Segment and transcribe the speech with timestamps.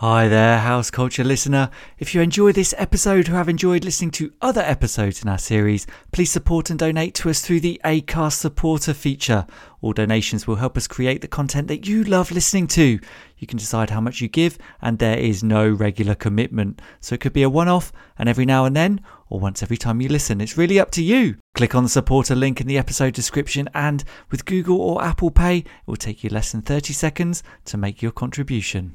[0.00, 1.70] Hi there, House Culture listener.
[1.98, 5.88] If you enjoy this episode or have enjoyed listening to other episodes in our series,
[6.12, 9.44] please support and donate to us through the ACAST supporter feature.
[9.80, 13.00] All donations will help us create the content that you love listening to.
[13.38, 16.80] You can decide how much you give, and there is no regular commitment.
[17.00, 19.76] So it could be a one off and every now and then, or once every
[19.78, 20.40] time you listen.
[20.40, 21.38] It's really up to you.
[21.56, 25.56] Click on the supporter link in the episode description, and with Google or Apple Pay,
[25.56, 28.94] it will take you less than 30 seconds to make your contribution.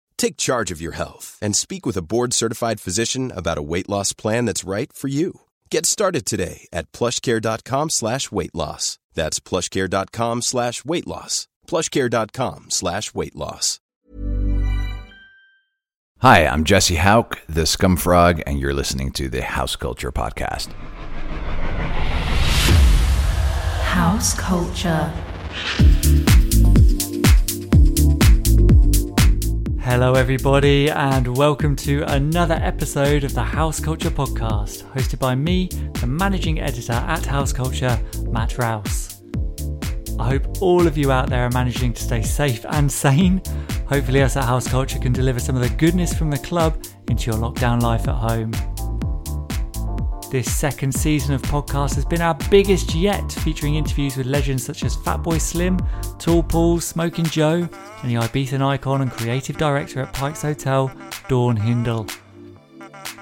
[0.21, 4.13] Take charge of your health and speak with a board-certified physician about a weight loss
[4.13, 5.41] plan that's right for you.
[5.71, 8.99] Get started today at plushcare.com slash weight loss.
[9.15, 11.47] That's plushcare.com slash weight loss.
[11.67, 13.79] plushcare.com slash weight loss.
[16.19, 20.71] Hi, I'm Jesse Houk, the Scumfrog, and you're listening to the House Culture Podcast.
[23.81, 25.11] House culture.
[29.83, 35.69] Hello, everybody, and welcome to another episode of the House Culture Podcast, hosted by me,
[35.99, 39.23] the managing editor at House Culture, Matt Rouse.
[40.19, 43.41] I hope all of you out there are managing to stay safe and sane.
[43.87, 47.31] Hopefully, us at House Culture can deliver some of the goodness from the club into
[47.31, 48.51] your lockdown life at home.
[50.31, 54.85] This second season of podcast has been our biggest yet, featuring interviews with legends such
[54.85, 55.77] as Fatboy Slim,
[56.19, 57.67] Tall Paul, Smoking Joe,
[58.01, 60.89] and the Ibizan icon and creative director at Pike's Hotel,
[61.27, 62.07] Dawn Hindle.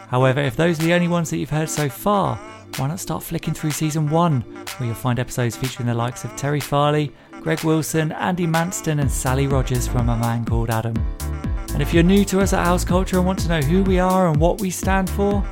[0.10, 2.36] However, if those are the only ones that you've heard so far,
[2.78, 4.42] why not start flicking through season one,
[4.78, 9.12] where you'll find episodes featuring the likes of Terry Farley, Greg Wilson, Andy Manston, and
[9.12, 10.94] Sally Rogers from A Man Called Adam.
[11.74, 13.98] And if you're new to us at House Culture and want to know who we
[13.98, 15.44] are and what we stand for,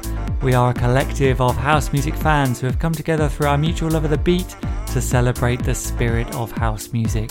[0.42, 3.90] we are a collective of house music fans who have come together through our mutual
[3.90, 4.56] love of the beat
[4.88, 7.30] to celebrate the spirit of house music.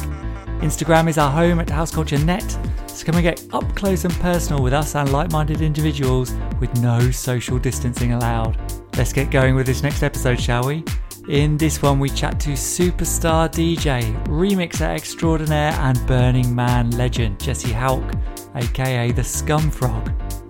[0.60, 4.14] Instagram is our home at House Culture Net, so come and get up close and
[4.14, 8.58] personal with us and like minded individuals with no social distancing allowed.
[8.96, 10.82] Let's get going with this next episode, shall we?
[11.28, 17.72] In this one, we chat to superstar DJ, remixer extraordinaire, and Burning Man legend Jesse
[17.72, 18.14] Houk,
[18.54, 20.45] aka the Scumfrog.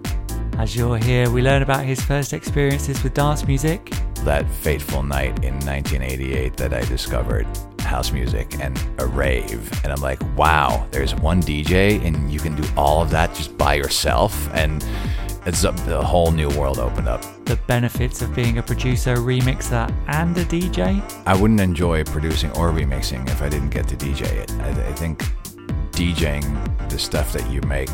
[0.58, 3.90] As you'll hear, we learn about his first experiences with dance music,
[4.24, 7.46] That fateful night in 1988 that I discovered
[7.80, 9.70] house music and a rave.
[9.84, 13.56] And I'm like, wow, there's one DJ and you can do all of that just
[13.58, 14.48] by yourself.
[14.54, 14.82] And
[15.44, 17.22] it's a, the whole new world opened up.
[17.44, 21.02] the benefits of being a producer, remixer, and a DJ.
[21.26, 24.50] I wouldn't enjoy producing or remixing if I didn't get to DJ it.
[24.52, 25.22] I, I think
[25.92, 27.90] DJing the stuff that you make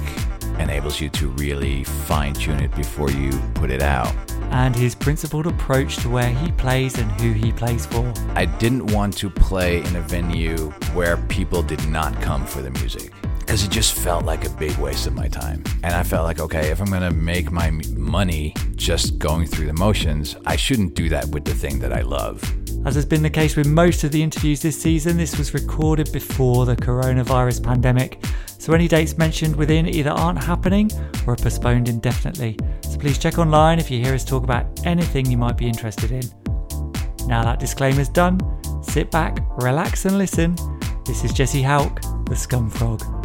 [0.58, 4.14] enables you to really fine tune it before you put it out.
[4.50, 8.12] and his principled approach to where he plays and who he plays for.
[8.34, 12.70] I didn't want to play in a venue where people did not come for the
[12.70, 13.12] music
[13.44, 15.62] because it just felt like a big waste of my time.
[15.82, 19.66] And I felt like, okay, if I'm going to make my money just going through
[19.66, 22.42] the motions, I shouldn't do that with the thing that I love.
[22.86, 26.10] As has been the case with most of the interviews this season, this was recorded
[26.12, 30.90] before the coronavirus pandemic, so any dates mentioned within either aren't happening
[31.26, 32.56] or are postponed indefinitely.
[32.82, 36.10] So please check online if you hear us talk about anything you might be interested
[36.10, 36.22] in.
[37.26, 38.40] Now that disclaimer's done,
[38.82, 40.56] sit back, relax, and listen.
[41.04, 43.21] This is Jesse Houk, the Scumfrog.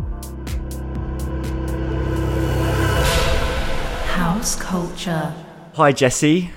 [4.37, 5.33] House culture.
[5.73, 6.51] Hi, Jesse.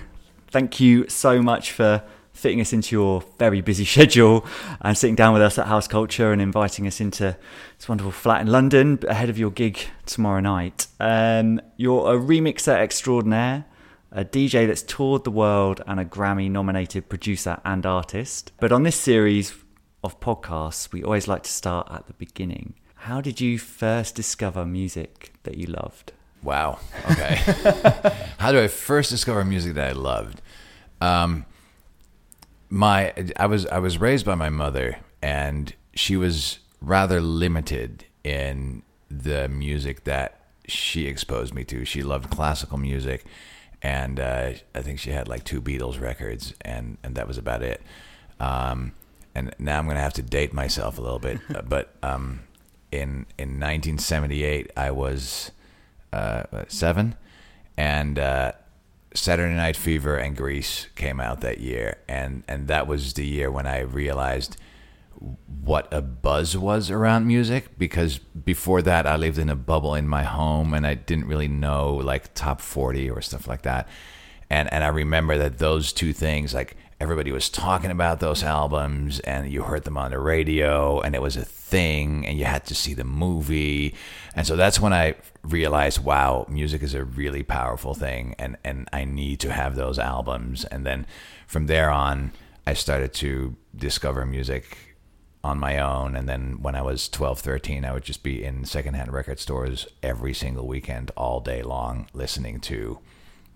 [0.48, 2.02] Thank you so much for
[2.34, 4.44] fitting us into your very busy schedule
[4.82, 7.34] and sitting down with us at House Culture and inviting us into
[7.78, 10.88] this wonderful flat in London ahead of your gig tomorrow night.
[11.00, 13.64] Um, you're a remixer extraordinaire,
[14.12, 18.52] a DJ that's toured the world, and a Grammy nominated producer and artist.
[18.60, 19.54] But on this series
[20.04, 22.74] of podcasts, we always like to start at the beginning.
[22.94, 26.12] How did you first discover music that you loved?
[26.42, 26.78] Wow.
[27.10, 27.34] Okay.
[28.38, 30.40] How do I first discover music that I loved?
[31.00, 31.44] Um,
[32.70, 38.82] my I was I was raised by my mother, and she was rather limited in
[39.10, 41.84] the music that she exposed me to.
[41.84, 43.24] She loved classical music,
[43.82, 47.62] and uh, I think she had like two Beatles records, and and that was about
[47.62, 47.82] it.
[48.38, 48.92] Um,
[49.34, 52.40] and now I'm gonna have to date myself a little bit, but um,
[52.92, 55.50] in in 1978 I was
[56.12, 57.16] uh, seven,
[57.76, 58.52] and uh,
[59.14, 63.50] Saturday Night Fever and Grease came out that year, and and that was the year
[63.50, 64.56] when I realized
[65.62, 70.08] what a buzz was around music because before that I lived in a bubble in
[70.08, 73.86] my home and I didn't really know like top 40 or stuff like that.
[74.48, 79.20] And and I remember that those two things like everybody was talking about those albums
[79.20, 82.64] and you heard them on the radio and it was a thing and you had
[82.66, 83.94] to see the movie.
[84.34, 88.88] And so that's when I realized wow, music is a really powerful thing and and
[88.92, 91.06] I need to have those albums and then
[91.46, 92.32] from there on
[92.66, 94.76] I started to discover music
[95.42, 96.14] on my own.
[96.14, 99.86] And then when I was 12, 13, I would just be in secondhand record stores
[100.02, 102.98] every single weekend, all day long, listening to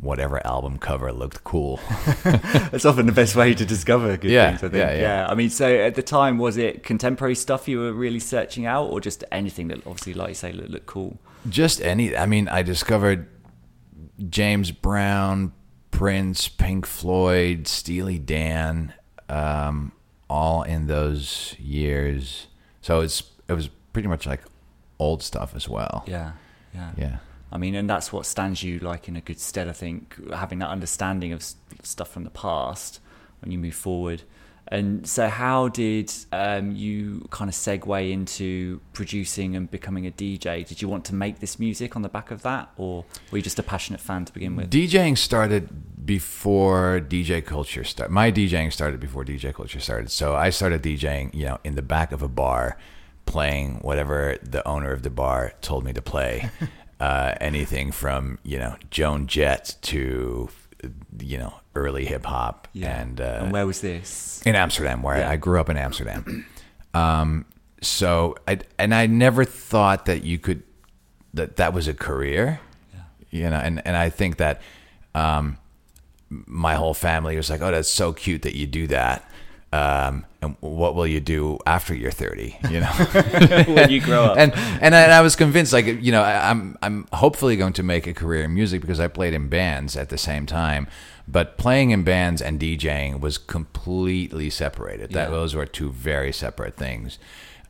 [0.00, 1.80] whatever album cover looked cool.
[2.24, 4.74] That's often the best way to discover good Yeah, things, I think.
[4.74, 5.26] yeah, yeah.
[5.28, 8.86] I mean, so at the time, was it contemporary stuff you were really searching out,
[8.90, 11.18] or just anything that obviously, like you say, looked, looked cool?
[11.48, 13.28] just any, I mean, I discovered
[14.30, 15.52] James Brown,
[15.90, 18.94] Prince, Pink Floyd, Steely Dan,
[19.28, 19.92] um,
[20.30, 22.46] all in those years.
[22.82, 24.40] So it's it was pretty much like
[24.98, 26.04] old stuff as well.
[26.06, 26.32] Yeah,
[26.74, 26.90] yeah.
[26.96, 27.16] Yeah.
[27.54, 29.68] I mean, and that's what stands you like in a good stead.
[29.68, 31.44] I think having that understanding of
[31.84, 32.98] stuff from the past
[33.40, 34.22] when you move forward.
[34.68, 40.66] And so, how did um, you kind of segue into producing and becoming a DJ?
[40.66, 43.42] Did you want to make this music on the back of that, or were you
[43.42, 44.70] just a passionate fan to begin with?
[44.70, 48.12] DJing started before DJ culture started.
[48.12, 50.10] My DJing started before DJ culture started.
[50.10, 52.78] So I started DJing, you know, in the back of a bar,
[53.26, 56.50] playing whatever the owner of the bar told me to play.
[57.00, 60.48] Uh, anything from you know Joan Jett to
[61.20, 64.42] you know early hip hop and uh, and where was this?
[64.46, 65.30] in Amsterdam, where Yeah.
[65.30, 66.46] I, I grew up in Amsterdam.
[66.92, 67.44] Um,
[67.82, 70.62] so I and I never thought that you could
[71.34, 72.60] that that was a career.
[73.30, 74.62] You know, and and I think that
[75.14, 75.58] um,
[76.28, 79.28] my whole family was like, "Oh, that's so cute that you do that."
[79.74, 82.58] Um, and what will you do after you're 30?
[82.70, 82.86] You know,
[83.74, 84.38] when you grow up.
[84.38, 87.72] and and I, and I was convinced, like you know, I, I'm I'm hopefully going
[87.72, 90.86] to make a career in music because I played in bands at the same time.
[91.26, 95.10] But playing in bands and DJing was completely separated.
[95.10, 97.18] That those were two very separate things.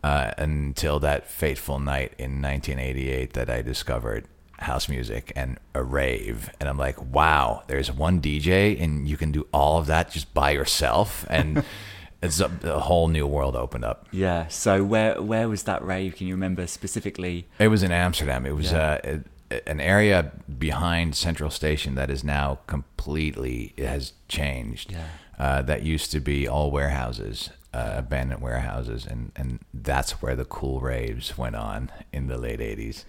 [0.02, 4.26] Uh, until that fateful night in 1988 that I discovered
[4.58, 9.32] house music and a rave, and I'm like, wow, there's one DJ and you can
[9.32, 11.64] do all of that just by yourself, and
[12.24, 14.06] it's a, a whole new world opened up.
[14.10, 14.48] yeah.
[14.48, 16.16] So where where was that rave?
[16.16, 17.46] Can you remember specifically?
[17.58, 18.46] It was in Amsterdam.
[18.46, 19.00] It was Yeah.
[19.04, 19.18] uh,
[19.50, 24.90] a, an area behind Central Station that is now completely it has changed.
[24.92, 25.06] Yeah.
[25.38, 30.44] Uh, that used to be all warehouses, uh, abandoned warehouses, and and that's where the
[30.44, 33.04] cool raves went on in the late '80s.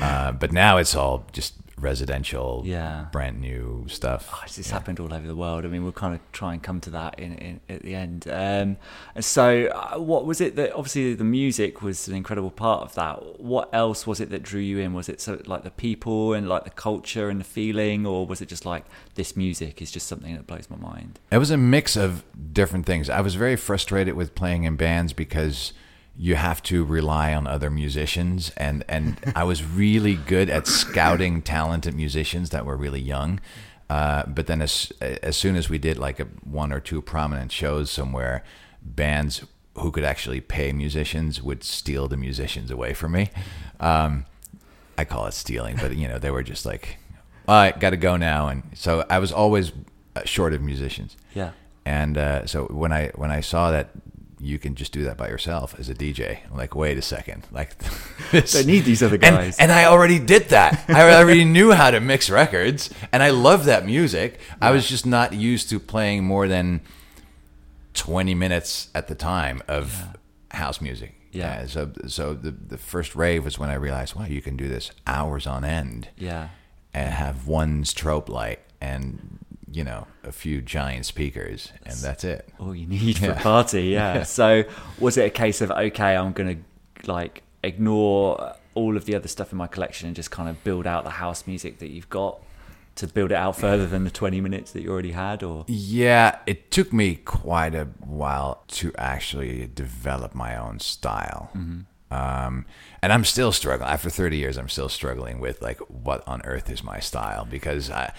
[0.00, 3.06] Uh, but now it's all just residential, Yeah.
[3.12, 4.28] brand new stuff.
[4.32, 5.64] Oh, it's just happened all over the world.
[5.64, 8.26] I mean, we'll kind of try and come to that in, in at the end.
[8.28, 8.76] Um,
[9.20, 13.40] so, uh, what was it that obviously the music was an incredible part of that?
[13.40, 14.92] What else was it that drew you in?
[14.92, 18.40] Was it so like the people and like the culture and the feeling, or was
[18.40, 21.20] it just like this music is just something that blows my mind?
[21.30, 23.08] It was a mix of different things.
[23.08, 25.72] I was very frustrated with playing in bands because
[26.18, 31.42] you have to rely on other musicians and and I was really good at scouting
[31.42, 33.40] talented musicians that were really young.
[33.88, 37.52] Uh, but then as as soon as we did like a one or two prominent
[37.52, 38.44] shows somewhere,
[38.82, 39.44] bands
[39.78, 43.30] who could actually pay musicians would steal the musicians away from me.
[43.78, 44.26] Um,
[44.98, 46.98] I call it stealing, but you know they were just like,
[47.46, 49.72] "All right, got to go now," and so I was always
[50.16, 51.16] uh, short of musicians.
[51.32, 51.52] Yeah.
[51.86, 53.90] And uh, so when I when I saw that
[54.40, 57.46] you can just do that by yourself as a DJ, I'm like, wait a second,
[57.50, 57.76] like
[58.32, 59.58] I need these other guys.
[59.58, 60.84] And, I already did that.
[60.88, 64.38] I already knew how to mix records, and I love that music.
[64.60, 66.80] I was just not used to playing more than
[67.94, 70.16] twenty minutes at the time of
[70.52, 71.14] house music.
[71.32, 71.60] Yeah.
[71.62, 74.68] Uh, so so the the first rave was when I realized, wow, you can do
[74.68, 76.48] this hours on end Yeah.
[76.94, 79.37] and have one strobe light and
[79.72, 83.84] you know a few giant speakers and that's it all you need for a party.
[83.84, 84.22] Yeah.
[84.24, 84.64] So
[84.98, 86.56] was it a case of okay, I'm gonna
[87.06, 90.86] like ignore all of the other stuff in my collection and just kind of build
[90.86, 92.40] out the house music that you've got
[92.96, 96.38] to build it out further than the 20 minutes that you already had or Yeah,
[96.46, 101.50] it took me quite a while to actually develop my own style.
[102.10, 102.66] Um,
[103.02, 103.88] and I'm still struggling.
[103.88, 107.90] After 30 years, I'm still struggling with like what on earth is my style because
[107.90, 108.12] I,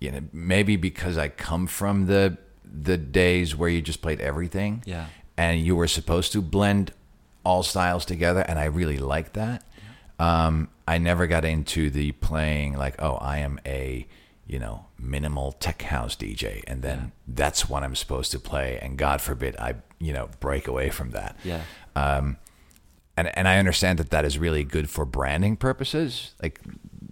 [0.00, 4.82] you know, maybe because I come from the the days where you just played everything.
[4.86, 5.06] Yeah.
[5.36, 6.92] And you were supposed to blend
[7.44, 9.64] all styles together, and I really liked that.
[10.18, 14.06] Um, I never got into the playing like, oh, I am a
[14.46, 18.98] you know minimal tech house DJ, and then that's what I'm supposed to play, and
[18.98, 21.36] God forbid I you know break away from that.
[21.44, 21.62] yeah
[21.96, 22.36] Um,
[23.16, 26.60] and and I understand that that is really good for branding purposes, like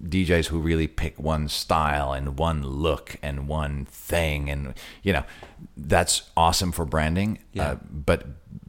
[0.02, 5.24] DJs who really pick one style and one look and one thing, and you know
[5.76, 7.38] that's awesome for branding.
[7.52, 7.70] Yeah.
[7.70, 8.26] Uh, but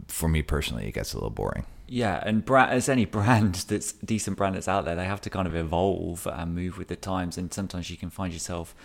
[0.07, 1.65] for me personally, it gets a little boring.
[1.91, 5.47] Yeah, and as any brand that's decent brand that's out there, they have to kind
[5.47, 7.37] of evolve and move with the times.
[7.37, 8.75] And sometimes you can find yourself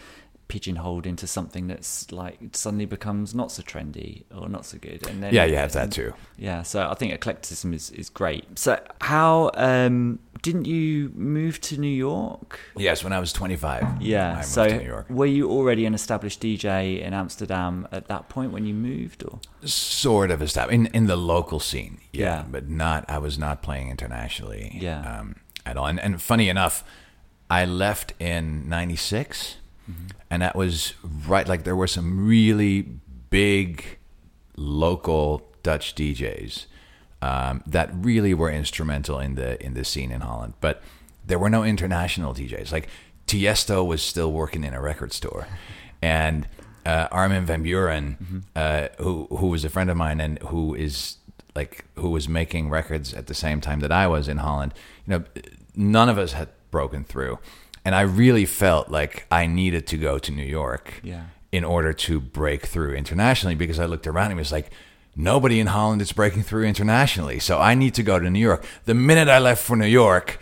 [0.54, 5.04] pigeonholed into something that's like suddenly becomes not so trendy or not so good.
[5.08, 6.14] And then Yeah, you have that too.
[6.38, 8.44] Yeah, so I think eclecticism is, is great.
[8.56, 12.61] So how um, didn't you move to New York?
[12.76, 14.00] Yes, when I was 25.
[14.00, 15.06] Yeah, I moved so to New York.
[15.11, 19.40] were you already an established DJ in Amsterdam at that point when you moved, or
[19.64, 21.99] sort of established in in the local scene.
[22.12, 22.44] Yeah, Yeah.
[22.49, 23.04] but not.
[23.08, 24.78] I was not playing internationally.
[24.80, 25.00] Yeah.
[25.20, 25.34] um,
[25.66, 25.87] at all.
[25.87, 26.84] And, and funny enough,
[27.50, 29.56] I left in '96,
[29.90, 30.06] Mm-hmm.
[30.30, 30.94] and that was
[31.26, 31.46] right.
[31.46, 32.82] Like there were some really
[33.30, 33.98] big
[34.56, 36.66] local Dutch DJs
[37.20, 40.82] um, that really were instrumental in the in the scene in Holland, but
[41.26, 42.72] there were no international DJs.
[42.72, 42.88] Like
[43.26, 45.46] Tiesto was still working in a record store,
[46.02, 46.48] and
[46.86, 51.16] uh, Armin van Buuren, uh, who who was a friend of mine and who is
[51.54, 54.74] like who was making records at the same time that I was in Holland.
[55.06, 55.24] You know,
[55.74, 57.38] none of us had broken through,
[57.84, 61.24] and I really felt like I needed to go to New York Yeah.
[61.52, 64.70] in order to break through internationally because I looked around and was like,
[65.16, 67.38] nobody in Holland is breaking through internationally.
[67.38, 68.64] So I need to go to New York.
[68.84, 70.38] The minute I left for New York,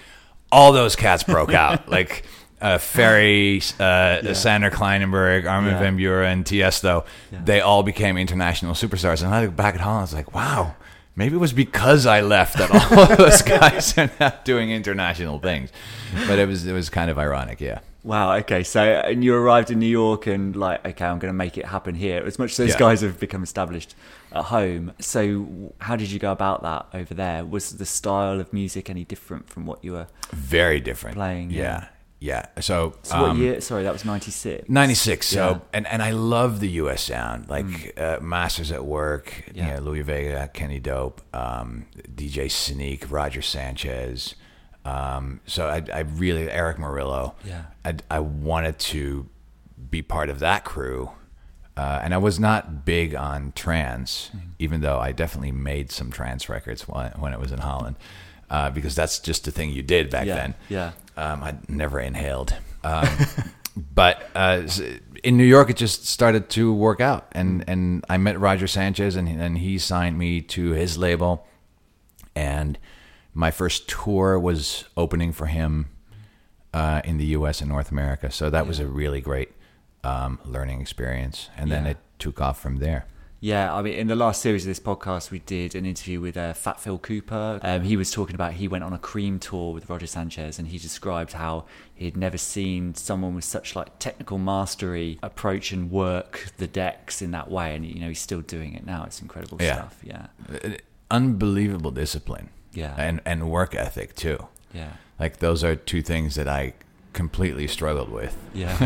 [0.51, 1.89] all those cats broke out.
[1.99, 2.25] like
[2.61, 5.79] uh, Ferry, uh, Sander Kleinenberg, Armin Yeah.
[5.81, 7.05] van Buuren, Tiesto,
[7.45, 9.23] they all became international superstars.
[9.25, 10.77] And I look back at Holland, I was like, wow.
[11.15, 15.39] Maybe it was because I left that all of those guys are now doing international
[15.39, 15.71] things,
[16.27, 17.81] but it was it was kind of ironic, yeah.
[18.05, 18.35] Wow.
[18.39, 18.65] Okay.
[18.65, 21.67] So, and you arrived in New York, and like, okay, I'm going to make it
[21.67, 22.23] happen here.
[22.27, 22.79] As much as those Yeah.
[22.79, 23.95] guys have become established
[24.33, 24.93] at home.
[24.99, 27.45] So, how did you go about that over there?
[27.45, 30.09] Was the style of music any different from what you were?
[30.33, 31.17] Very different.
[31.17, 31.89] Playing, yeah.
[32.23, 32.47] Yeah.
[32.61, 33.61] So, So, what um, year?
[33.61, 34.69] Sorry, that was '96.
[34.69, 35.59] 96 so Yeah.
[35.75, 39.69] and and i love the us sound like uh, masters at work Yeah.
[39.69, 44.37] yeah louis vega kenny dope um, dj sneak roger sanchez
[44.85, 47.65] um, so I, I really eric morillo Yeah.
[47.85, 49.29] I, I wanted to
[49.91, 51.11] be part of that crew
[51.77, 56.51] uh, and I was not big on trance, even though I definitely made some trance
[56.51, 57.97] records when, when I was in Holland,
[58.53, 60.55] uh, because that's just the thing you did back Yeah, then.
[60.69, 60.93] yeah.
[61.17, 62.55] Um, I never inhaled.
[62.85, 63.09] Um,
[63.95, 64.63] but uh,
[65.25, 69.17] in New York, it just started to work out, and and I met Roger Sanchez,
[69.17, 71.47] and and he signed me to his label,
[72.35, 72.79] and
[73.35, 75.89] my first tour was opening for him
[76.75, 77.61] uh, in the U.S.
[77.61, 78.31] and North America.
[78.31, 79.51] So that was a really great
[80.05, 83.07] um, learning experience, and then it took off from there.
[83.45, 86.37] Yeah, I mean, in the last series of this podcast, we did an interview with
[86.37, 87.59] uh, Fat Phil Cooper.
[87.63, 90.69] Um, he was talking about he went on a Cream tour with Roger Sanchez, and
[90.69, 95.91] he described how he had never seen someone with such like technical mastery approach and
[95.91, 97.75] work the decks in that way.
[97.75, 99.03] And you know, he's still doing it now.
[99.07, 99.75] It's incredible Yeah.
[99.75, 99.99] stuff.
[100.05, 100.27] Yeah,
[100.65, 100.71] Uh,
[101.11, 102.95] Unbelievable discipline, Yeah.
[102.97, 104.47] and and work ethic too.
[104.73, 106.75] yeah, Like those are two things that I
[107.13, 108.37] completely struggled with.
[108.55, 108.79] yeah,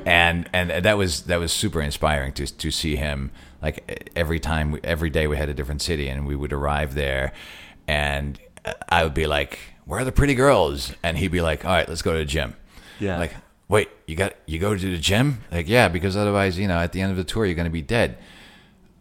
[0.06, 3.30] and and that was that was super inspiring to to see him
[3.62, 7.32] like every time every day we had a different city and we would arrive there
[7.86, 11.64] and uh, I would be like where are the pretty girls and he'd be like
[11.64, 12.54] all right let's go to the gym
[13.00, 13.18] Yeah.
[13.18, 13.34] like
[13.68, 16.92] wait you got you go to the gym like yeah because otherwise you know at
[16.92, 18.18] the end of the tour you're going to be dead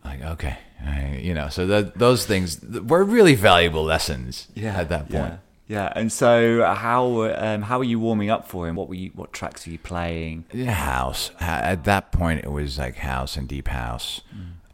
[0.05, 4.75] like okay I- you know so that those things were really valuable lessons yeah.
[4.79, 5.37] at that point Yeah.
[5.67, 8.75] Yeah, and so how um, how were you warming up for him?
[8.75, 9.11] What were you?
[9.15, 10.45] What tracks were you playing?
[10.51, 11.31] Yeah, house.
[11.39, 14.21] At that point, it was like house and deep house.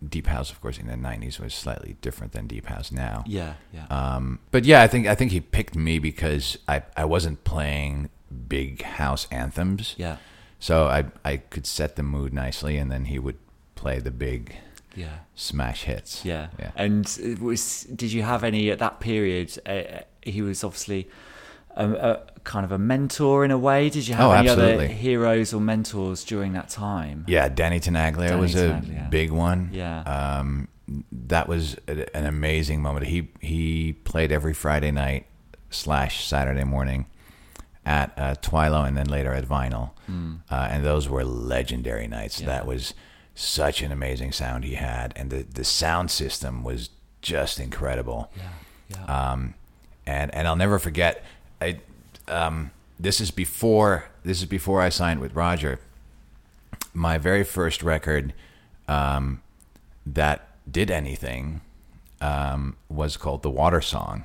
[0.07, 3.23] Deep house, of course, in the '90s was slightly different than deep house now.
[3.27, 7.05] Yeah, yeah, Um, but yeah, I think I think he picked me because I I
[7.05, 8.09] wasn't playing
[8.47, 9.95] big house anthems.
[9.97, 10.17] yeah,
[10.59, 13.37] So I I could set the mood nicely, and then he would
[13.75, 14.55] play the big
[14.95, 15.19] yeah.
[15.35, 16.25] smash hits.
[16.25, 16.47] Yeah.
[16.59, 16.71] yeah.
[16.75, 19.57] And it was did you have any at that period?
[19.65, 21.07] Uh, he was obviously
[21.75, 23.89] a, a kind of a mentor in a way.
[23.89, 27.25] Did you have Oh, any other heroes or mentors during that time?
[27.27, 29.69] Yeah, Danny Tenaglia Danny was a big one.
[29.73, 30.01] Yeah.
[30.01, 30.67] Um,
[31.11, 33.05] that was a, an amazing moment.
[33.07, 35.25] He he played every Friday night
[35.69, 37.05] slash Saturday morning
[37.85, 42.39] at uh, Twilo and then later at Vinyl, uh, and those were legendary nights.
[42.39, 42.47] Yeah.
[42.47, 42.93] That was
[43.35, 46.89] such an amazing sound he had, and the the sound system was
[47.21, 48.31] just incredible.
[48.89, 49.03] Yeah.
[49.31, 49.53] Um,
[50.07, 51.23] and and I'll never forget.
[51.61, 51.79] I
[52.27, 55.79] um, this is before this is before I signed with Roger.
[56.93, 58.33] My very first record
[58.87, 59.41] um,
[60.05, 61.61] that did anything
[62.21, 64.23] um, was called "The Water Song,"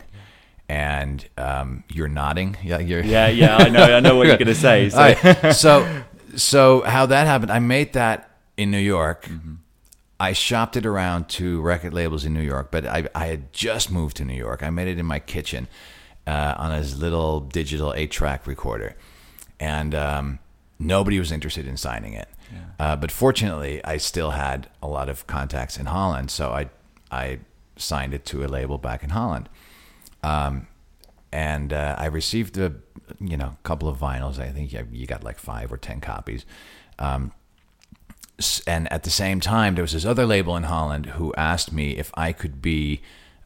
[0.69, 2.57] and um, you're nodding.
[2.63, 4.89] Yeah, you're Yeah, yeah, I know, I know what you're going to say.
[4.91, 4.99] So.
[4.99, 5.55] right.
[5.55, 6.03] So,
[6.37, 7.51] so how that happened?
[7.51, 9.29] I made that in New York.
[10.23, 13.91] I shopped it around to record labels in New York, but I, I had just
[13.91, 14.63] moved to New York.
[14.63, 15.67] I made it in my kitchen
[16.27, 18.95] uh, on this little digital eight-track recorder,
[19.59, 20.39] and um,
[20.79, 22.29] nobody was interested in signing it.
[22.79, 26.69] Uh, but fortunately, I still had a lot of contacts in Holland, so I
[27.11, 27.39] I
[27.77, 29.49] signed it to a label back in Holland
[30.23, 30.69] Um,
[31.33, 32.75] and uh, I received a
[33.19, 34.39] you know couple of vinyls.
[34.39, 36.45] I think you- got like five or ten copies.
[36.99, 37.33] Um,
[38.67, 41.97] and at the same time, there was this other label in Holland who asked me
[41.97, 43.01] if I could be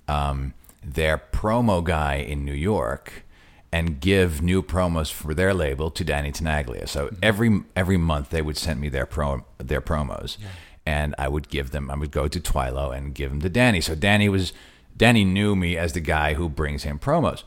[0.08, 3.24] um, their promo guy in New York
[3.72, 6.88] and give new promos for their label to Danny Tenaglia.
[6.88, 10.38] So every every month they would send me their pro their promos,
[10.86, 11.90] and I would give them.
[11.90, 13.80] I would go to Twilo and give them to Danny.
[13.80, 14.52] So Danny was
[14.96, 17.42] Danny knew me as the guy who brings him promos.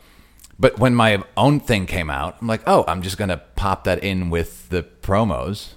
[0.59, 4.03] But when my own thing came out, I'm like, oh, I'm just gonna pop that
[4.03, 5.75] in with the promos,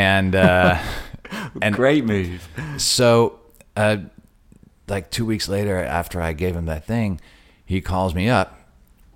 [0.00, 0.78] and uh,
[1.62, 2.48] and Great move.
[2.78, 3.38] so,
[3.76, 3.98] uh,
[4.88, 7.20] like two weeks later, after I gave him that thing,
[7.64, 8.58] he calls me up,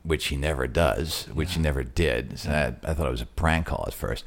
[0.02, 2.38] which he never does, which he never did.
[2.38, 4.24] So I, I thought it was a prank call at first.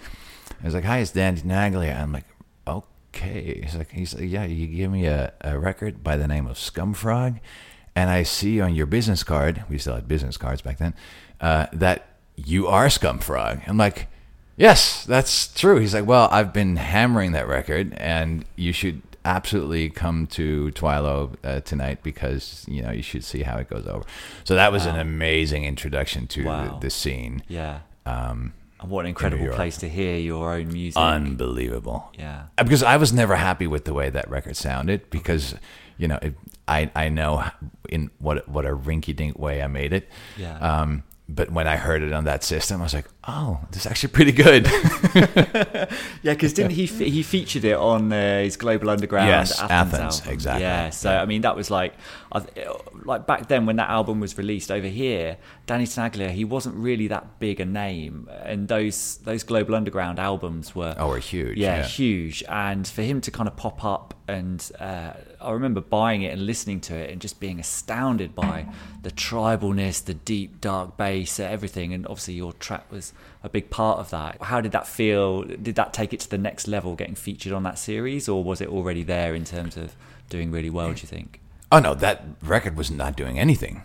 [0.61, 2.25] I was like, "Hi, it's Danny Tenaglia." I'm like,
[2.67, 6.47] "Okay." He's like, "He's like, yeah, you give me a, a record by the name
[6.47, 7.39] of Scumfrog,
[7.95, 10.95] and I see on your business card, we still had business cards back then,
[11.39, 14.07] uh, that you are Scumfrog." I'm like.
[14.57, 15.77] Yes, that's true.
[15.79, 21.35] He's like, well, I've been hammering that record, and you should absolutely come to Twilo
[21.43, 24.03] uh, tonight because you know you should see how it goes over.
[24.45, 26.73] So that was an amazing introduction to Wow.
[26.79, 27.43] the, the scene.
[27.47, 27.79] Yeah.
[28.05, 29.55] Um, And what an incredible York.
[29.55, 30.97] place to hear your own music.
[30.97, 32.09] unbelievable.
[32.17, 32.43] yeah.
[32.57, 35.55] Uh, because I was never happy with the way that record sounded because
[35.99, 36.33] you know it,
[36.67, 37.43] I I know
[37.89, 40.09] in what what a rinky dink way I made it.
[40.37, 40.57] Yeah.
[40.59, 43.87] Um, but when I heard it on that system, I was like, oh, this is
[43.91, 44.67] actually pretty good.
[46.23, 49.93] Yeah, because didn't he fe- he featured it on uh, his Global Underground Yes, Athens,
[49.93, 50.63] Athens, exactly.
[50.63, 51.93] Yeah, so I mean that was like,
[52.31, 52.41] I
[53.05, 57.07] like back then when that album was released over here, Danny Tenaglia he wasn't really
[57.07, 61.77] that big a name, and those those Global Underground albums were Oh, were huge, Yeah,
[61.77, 61.83] yeah.
[61.85, 66.33] huge, and for him to kind of pop up and uh, I remember buying it
[66.33, 68.65] and listening to it and just being astounded by
[69.03, 73.99] the tribalness, the deep dark bass, everything, and obviously your track was a big part
[73.99, 74.41] of that.
[74.41, 75.43] How did that feel?
[75.43, 78.59] Did that take it to the next level, getting featured on that series, or was
[78.59, 79.95] it already there in terms of
[80.29, 80.91] doing really well?
[80.91, 81.39] Do you think?
[81.71, 83.83] Oh no, that record was not doing anything.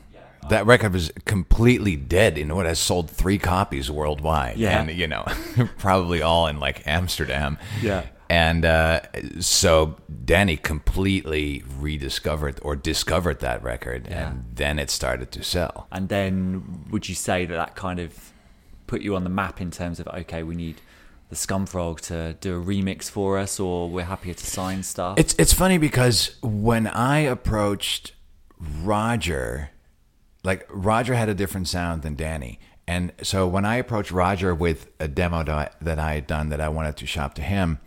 [0.49, 2.37] That record was completely dead.
[2.37, 4.81] You know, it has sold three copies worldwide, Yeah.
[4.81, 5.25] and you know,
[5.79, 7.59] probably all in like Amsterdam.
[7.81, 8.07] Yeah.
[8.29, 9.03] And uh,
[9.41, 14.31] so Danny completely rediscovered or discovered that record, Yeah.
[14.31, 15.87] and then it started to sell.
[15.93, 18.33] And then would you say that that kind of
[18.89, 20.81] put you on the map in terms of okay, we need
[21.33, 25.19] the Scumfrog to do a remix for us, or we're happier to sign stuff?
[25.19, 28.13] It's it's funny because when I approached
[28.59, 29.71] Roger,
[30.45, 32.61] like Roger had a different sound than Danny.
[32.87, 36.69] And so when I approached Roger with a demo that I, had done that I
[36.69, 37.79] wanted to shop to him,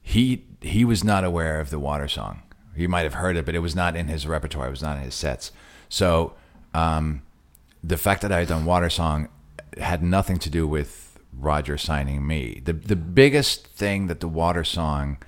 [0.00, 2.42] he he was not aware of the water song.
[2.76, 4.68] He might have heard it, but it was not in his repertoire.
[4.68, 5.50] It was not in his sets.
[5.88, 6.34] So
[6.72, 7.22] um,
[7.82, 9.28] the fact that I had done water song
[9.76, 12.60] had nothing to do with Roger signing me.
[12.64, 15.18] The the biggest thing that the water song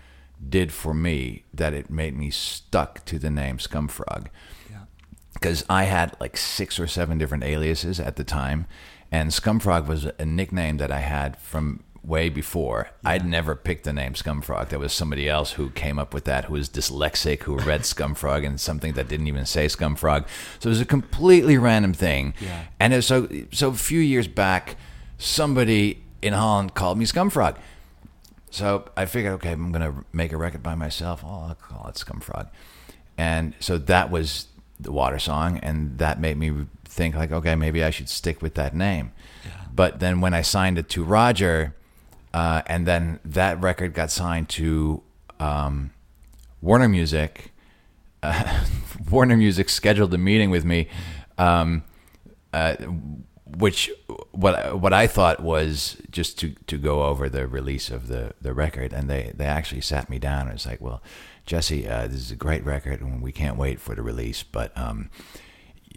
[0.46, 4.28] did for me that it made me stuck to the name Scumfrog
[5.34, 8.66] because I had like six or seven different aliases at the time,
[9.12, 12.88] and Scumfrog was a nickname that I had from way before.
[13.04, 14.68] I'd never picked the name Scumfrog.
[14.70, 18.46] There was somebody else who came up with that who was dyslexic who read Scumfrog
[18.46, 20.26] and something that didn't even say Scumfrog.
[20.60, 22.32] So it was a completely random thing.
[22.40, 22.64] Yeah.
[22.80, 24.76] And it was so so a few years back,
[25.24, 27.56] somebody in Holland called me Scumfrog.
[28.50, 31.22] So I figured, okay, I'm gonna make a record by myself.
[31.24, 32.48] Oh, I'll call it Scumfrog.
[33.16, 37.82] And so that was the water song, and that made me think like, okay, maybe
[37.82, 39.12] I should stick with that name.
[39.74, 41.74] But then when I signed it to Roger,
[42.32, 45.02] uh, and then that record got signed to
[45.40, 45.90] um,
[46.60, 47.52] Warner Music.
[48.22, 48.64] Uh,
[49.10, 50.88] Warner Music scheduled a meeting with me,
[51.38, 51.82] um,
[52.52, 52.76] uh,
[53.46, 53.90] which
[54.34, 58.52] what what I thought was just to, to go over the release of the, the
[58.52, 61.02] record, and they, they actually sat me down and it's like, well,
[61.46, 64.42] Jesse, uh, this is a great record, and we can't wait for the release.
[64.42, 65.10] But um,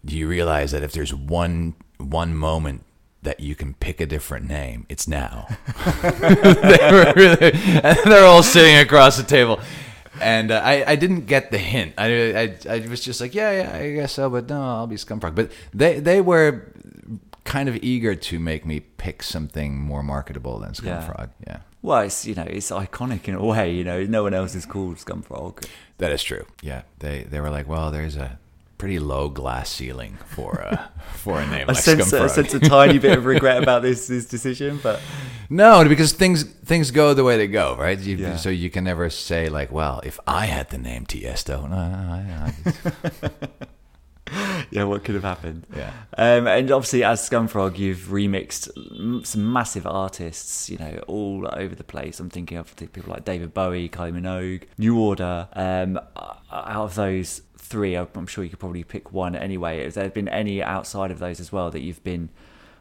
[0.06, 2.84] do you realize that if there's one one moment
[3.24, 5.48] that you can pick a different name, it's now.
[6.04, 9.60] they really, and they're all sitting across the table.
[10.22, 11.94] And uh, I, I didn't get the hint.
[11.98, 14.96] I, I, I was just like, yeah, yeah, I guess so, but no, I'll be
[14.96, 15.36] Scumfrog.
[15.36, 16.72] But they, they were
[17.56, 21.02] kind of eager to make me pick something more marketable than Yeah.
[21.02, 21.30] Scumfrog.
[21.48, 21.60] Yeah.
[21.82, 23.72] Well, it's you know it's iconic in a way.
[23.80, 25.54] You know, no one else is called Scumfrog.
[25.98, 26.46] That is true.
[26.62, 28.30] Yeah, they they were like, well, there's a
[28.78, 32.30] pretty low glass ceiling for uh, a for a name I like sense, I Scumfrog.
[32.30, 35.00] sense a tiny bit of regret about this this decision, but
[35.50, 37.98] no, because things things go the way they go, right?
[38.00, 38.36] You, Yeah.
[38.38, 42.14] So you can never say like, well, if I had the name Tiesto, no, no,
[42.18, 43.68] I, I,
[44.72, 45.66] yeah, what could have happened?
[45.76, 45.92] Yeah.
[46.18, 51.84] Um, and obviously, as Scumfrog, you've remixed some massive artists, you know, all over the
[51.84, 52.20] place.
[52.20, 55.48] I'm thinking of people like David Bowie, Kylie Minogue, New Order.
[55.54, 59.84] Um, uh, out of those three, I'm sure you could probably pick one anyway.
[59.84, 62.30] Has there been any outside of those as well that you've been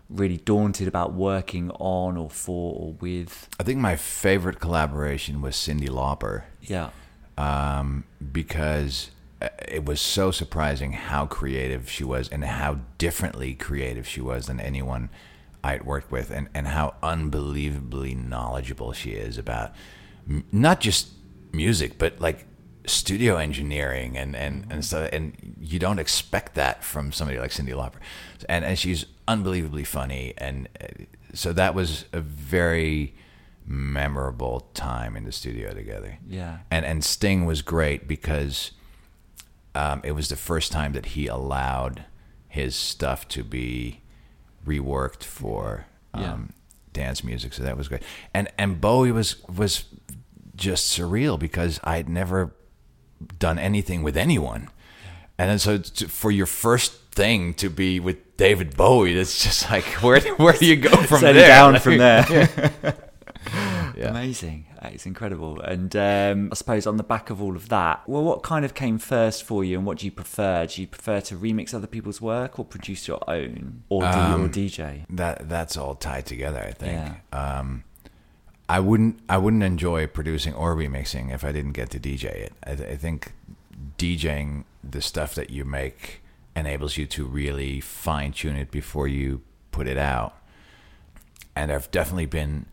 [0.08, 3.48] really daunted about working on or for or with?
[3.58, 6.44] I think my favorite collaboration was Cyndi Lauper.
[6.62, 6.90] Yeah.
[7.38, 14.20] um, because it was so surprising how creative she was and how differently creative she
[14.20, 15.10] was than anyone
[15.62, 19.72] I'd worked with, and, and how unbelievably knowledgeable she is about
[20.28, 21.08] m- not just
[21.52, 22.46] music, but like
[22.86, 25.08] studio engineering and, and, and stuff.
[25.12, 27.98] And you don't expect that from somebody like Cyndi Lauper.
[28.48, 30.34] And, and she's unbelievably funny.
[30.38, 30.86] And uh,
[31.34, 33.14] so that was a very
[33.66, 36.58] memorable time in the studio together Yeah.
[36.70, 38.70] and and Sting was great because
[39.76, 42.04] um, it was the first time that he allowed
[42.48, 44.00] his stuff to be
[44.66, 46.36] reworked for um, Yeah.
[46.92, 47.52] dance music.
[47.54, 48.02] So that was great.
[48.34, 49.84] And and Bowie was was
[50.56, 52.54] just surreal because I'd never
[53.38, 54.68] done anything with anyone,
[55.38, 59.70] and then so to, for your first thing to be with David Bowie, it's just
[59.70, 61.34] like where where do you go from there?
[61.34, 62.72] down Like, from there.
[63.96, 64.10] Yeah.
[64.10, 64.66] Amazing.
[64.94, 65.60] Is incredible.
[65.60, 68.74] And um, I suppose on the back of all of that, well, what kind of
[68.74, 70.66] came first for you and what do you prefer?
[70.66, 74.44] Do you prefer to remix other people's work or produce your own or, do, Um,
[74.44, 75.04] or DJ?
[75.10, 76.60] that that's all tied together.
[76.60, 76.92] I think.
[77.32, 77.58] Yeah.
[77.58, 77.84] Um,
[78.68, 82.52] I wouldn't I wouldn't enjoy producing or remixing if I didn't get to DJ it.
[82.66, 83.32] I, I think
[83.98, 86.20] DJing the stuff that you make
[86.54, 90.34] enables you to really fine tune it before you put it out.
[91.54, 92.66] And I've definitely been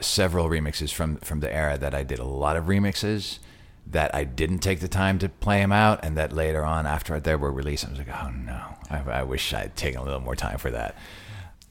[0.00, 3.38] several remixes from from the era that I did a lot of remixes
[3.86, 7.20] that I didn't take the time to play them out, and that later on after
[7.20, 10.20] they were released, I was like, oh no, I, I wish I'd taken a little
[10.20, 10.96] more time for that.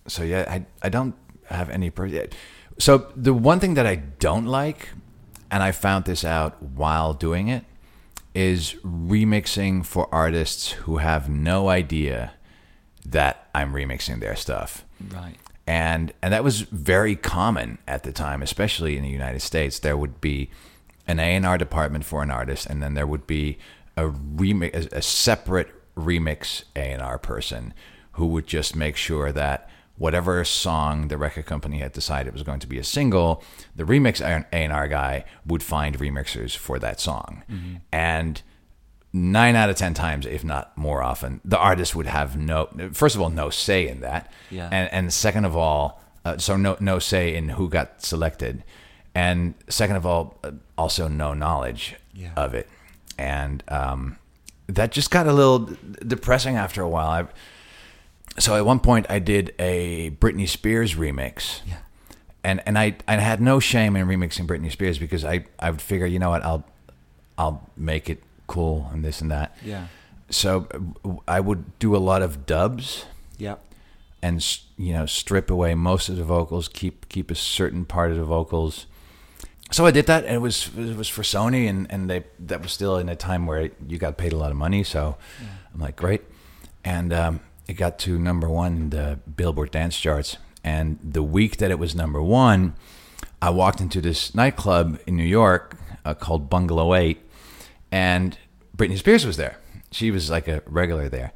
[0.08, 1.16] So yeah, I I don't
[1.50, 1.90] have any.
[1.90, 2.28] Per-
[2.80, 4.90] so the one thing that I don't like,
[5.52, 7.66] and I found this out while doing it,
[8.34, 12.34] is remixing for artists who have no idea
[13.06, 14.84] that I'm remixing their stuff
[15.14, 15.36] Right.
[15.68, 19.80] And and that was very common at the time, especially in the United States.
[19.80, 20.50] There would be
[21.08, 23.58] an A and R department for an artist, and then there would be
[23.98, 27.74] a remix, a, a separate remix A and R person
[28.14, 32.60] who would just make sure that whatever song the record company had decided was going
[32.60, 33.44] to be a single,
[33.76, 37.76] the remix A and R guy would find remixers for that song, mm-hmm.
[37.92, 38.42] and
[39.16, 43.16] nine out of ten times, if not more often, the artist would have no first
[43.16, 44.68] of all no say in that, Yeah.
[44.72, 48.64] and and second of all, uh, so no no say in who got selected,
[49.16, 52.32] and second of all, uh, also no knowledge Yeah.
[52.36, 52.68] of it,
[53.18, 54.18] and um,
[54.68, 57.10] that just got a little d- depressing after a while.
[57.10, 61.62] I, so at one point, I did a Britney Spears remix.
[61.66, 61.76] Yeah.
[62.44, 65.82] And and I I had no shame in remixing Britney Spears because I I would
[65.82, 66.64] figure you know what I'll
[67.38, 69.56] I'll make it cool and this and that.
[69.64, 69.88] Yeah.
[70.30, 70.68] So
[71.06, 73.06] uh, I would do a lot of dubs
[73.38, 73.64] Yep.
[74.22, 74.44] and
[74.78, 78.24] you know strip away most of the vocals, keep keep a certain part of the
[78.24, 78.86] vocals.
[79.72, 82.62] So I did that, and it was it was for Sony, and and they that
[82.62, 84.84] was still in a time where you got paid a lot of money.
[84.84, 85.18] So
[85.74, 86.22] I'm like, great,
[86.84, 90.38] and um, it got to number one in the Billboard dance charts.
[90.64, 92.74] And the week that it was number one,
[93.42, 97.20] I walked into this nightclub in New York uh, called Bungalow Eight,
[97.96, 98.38] and
[98.76, 99.58] Britney Spears was there.
[99.90, 101.32] She was like a regular there.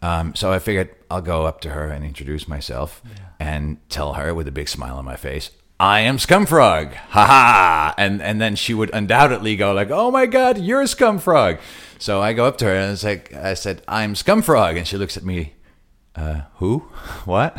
[0.00, 3.02] Um, so I figured I'll go up to her and introduce myself
[3.40, 5.50] and tell her with a big smile on my face,
[5.80, 6.94] I am Scumfrog.
[6.94, 7.94] Ha ha.
[7.98, 11.58] And and then she would undoubtedly go like, "Oh my god, you're Scumfrog."
[11.98, 14.96] So I go up to her and it's like I said, "I'm Scumfrog." And she
[14.96, 15.54] looks at me,
[16.14, 16.78] uh, "Who?
[17.24, 17.58] What?"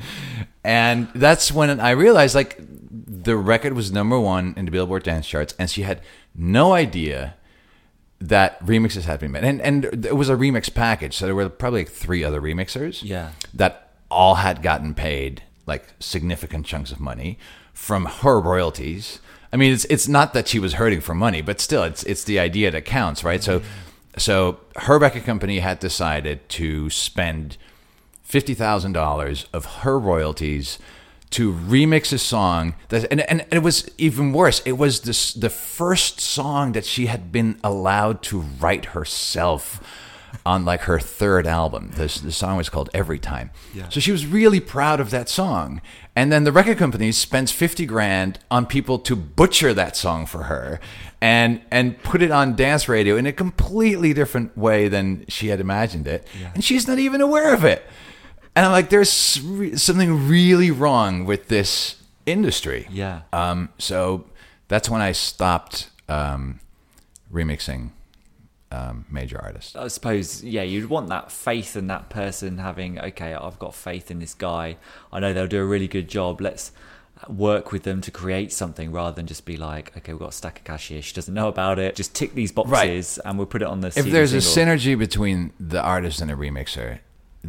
[0.64, 5.26] and that's when I realized like the record was number 1 in the Billboard dance
[5.26, 6.00] charts and she had
[6.34, 7.34] no idea
[8.20, 9.44] that remixes had been made.
[9.44, 13.02] And and it was a remix package, so there were probably like three other remixers
[13.02, 13.30] Yeah.
[13.54, 17.38] that all had gotten paid like significant chunks of money
[17.74, 19.20] from her royalties.
[19.52, 22.24] I mean, it's it's not that she was hurting for money, but still, it's it's
[22.24, 23.42] the idea that counts, right?
[23.42, 23.62] So,
[24.16, 27.56] so her record company had decided to spend
[28.22, 30.78] fifty thousand dollars of her royalties
[31.30, 34.62] to remix a song that, and, and it was even worse.
[34.64, 39.80] It was this the first song that she had been allowed to write herself
[40.44, 41.90] on like her third album.
[41.94, 43.50] This the song was called Every Time.
[43.74, 43.88] yeah.
[43.88, 45.80] So she was really proud of that song.
[46.14, 50.44] And then the record company spends fifty grand on people to butcher that song for
[50.44, 50.78] her
[51.20, 55.58] and and put it on dance radio in a completely different way than she had
[55.60, 56.26] imagined it.
[56.54, 57.84] And she's not even aware of it.
[58.56, 62.88] And I'm like, there's re- something really wrong with this industry.
[62.90, 63.20] Yeah.
[63.30, 64.24] Um, so
[64.68, 66.60] that's when I stopped um,
[67.30, 67.90] remixing
[68.72, 69.76] um, major artists.
[69.76, 74.10] I suppose, yeah, you'd want that faith in that person having, okay, I've got faith
[74.10, 74.78] in this guy.
[75.12, 76.40] I know they'll do a really good job.
[76.40, 76.72] Let's
[77.28, 80.32] work with them to create something rather than just be like, okay, we've got a
[80.32, 81.02] stack of cash here.
[81.02, 81.94] She doesn't know about it.
[81.94, 85.52] Just tick these boxes and we'll put it on the If there's a synergy between
[85.60, 87.00] the artist and a remixer,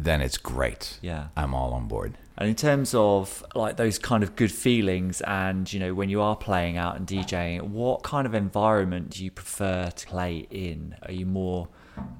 [0.04, 0.98] then it's great.
[1.02, 1.28] Yeah.
[1.36, 2.16] I'm all on board.
[2.36, 6.20] And in terms of like those kind of good feelings, and you know, when you
[6.20, 10.94] are playing out and DJing, what kind of environment do you prefer to play in?
[11.02, 11.68] Are you more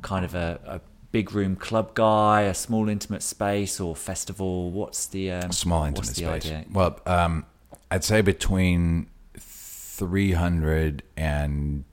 [0.02, 0.80] kind of a, a
[1.12, 4.72] big room club guy, a small intimate space, or festival?
[4.72, 6.46] What's the um, Small intimate the space.
[6.46, 6.64] idea?
[6.72, 7.46] Well, um,
[7.90, 11.84] I'd say between 300 and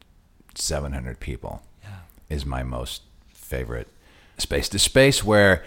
[0.56, 1.62] 700 people
[2.30, 3.88] is my most favorite
[4.38, 4.70] space.
[4.70, 5.64] The space where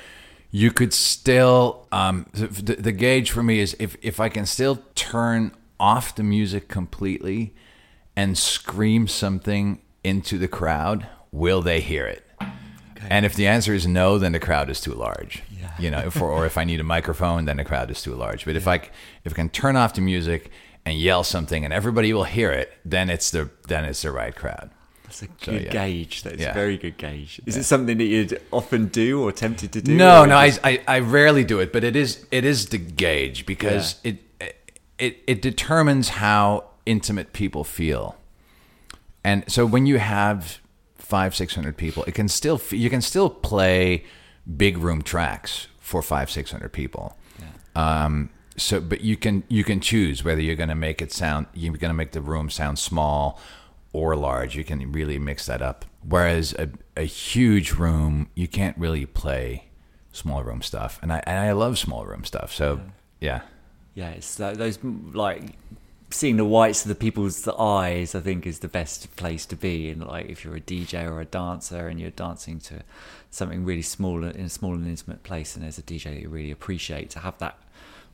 [0.50, 4.82] you could still, um, the, the, gauge for me is if, if I can still
[4.94, 7.54] turn off the music completely
[8.16, 12.24] and scream something into the crowd, will they hear it?
[13.10, 15.42] And if the answer is no, then the crowd is too large.
[15.50, 15.70] Yeah.
[15.78, 18.44] You know, if, or if I need a microphone, then the crowd is too large.
[18.44, 18.76] But if I
[19.24, 20.50] if I can turn off the music
[20.84, 24.34] and yell something and everybody will hear it, then it's the then it's the right
[24.34, 24.70] crowd.
[25.08, 25.70] That's a good So, yeah.
[25.72, 26.22] gauge.
[26.22, 26.50] That's Yeah.
[26.50, 27.40] a very good gauge.
[27.46, 29.94] Is it something that you'd often do or tempted to do?
[29.94, 33.46] No, no, I, I I rarely do it, but it is it is the gauge
[33.46, 34.18] because it
[34.98, 38.16] it it determines how intimate people feel.
[39.24, 40.58] And so when you have
[40.96, 44.04] five six hundred people, it can still you can still play
[44.56, 47.16] big room tracks for five six hundred people.
[47.74, 51.46] Um, so, but you can you can choose whether you're going to make it sound
[51.54, 53.38] you're going to make the room sound small
[53.92, 54.56] or large.
[54.56, 55.84] You can really mix that up.
[56.02, 59.64] Whereas a, a huge room, you can't really play
[60.12, 62.52] small room stuff, and I and I love small room stuff.
[62.52, 62.80] So
[63.20, 63.42] yeah,
[63.94, 65.42] Yeah, it's tho- those like
[66.10, 68.14] seeing the whites of the people's eyes.
[68.14, 69.90] I think is the best place to be.
[69.90, 72.82] And like if you're a DJ or a dancer and you're dancing to
[73.30, 76.28] something really small in a small and intimate place, and there's a DJ that you
[76.28, 77.58] really appreciate to have that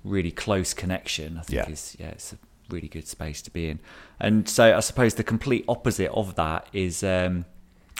[0.03, 1.39] really close connection.
[1.39, 1.73] I think Yeah.
[1.73, 2.37] is yeah, it's a
[2.71, 3.81] really good space to be in.
[4.21, 7.03] And so I suppose the complete opposite of that is.
[7.03, 7.45] um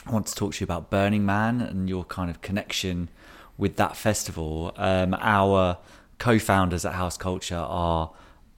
[0.07, 3.09] I want to talk to you about Burning Man and your kind of connection
[3.57, 4.71] with that festival.
[4.77, 5.79] Um, our
[6.19, 8.11] co-founders at House Culture are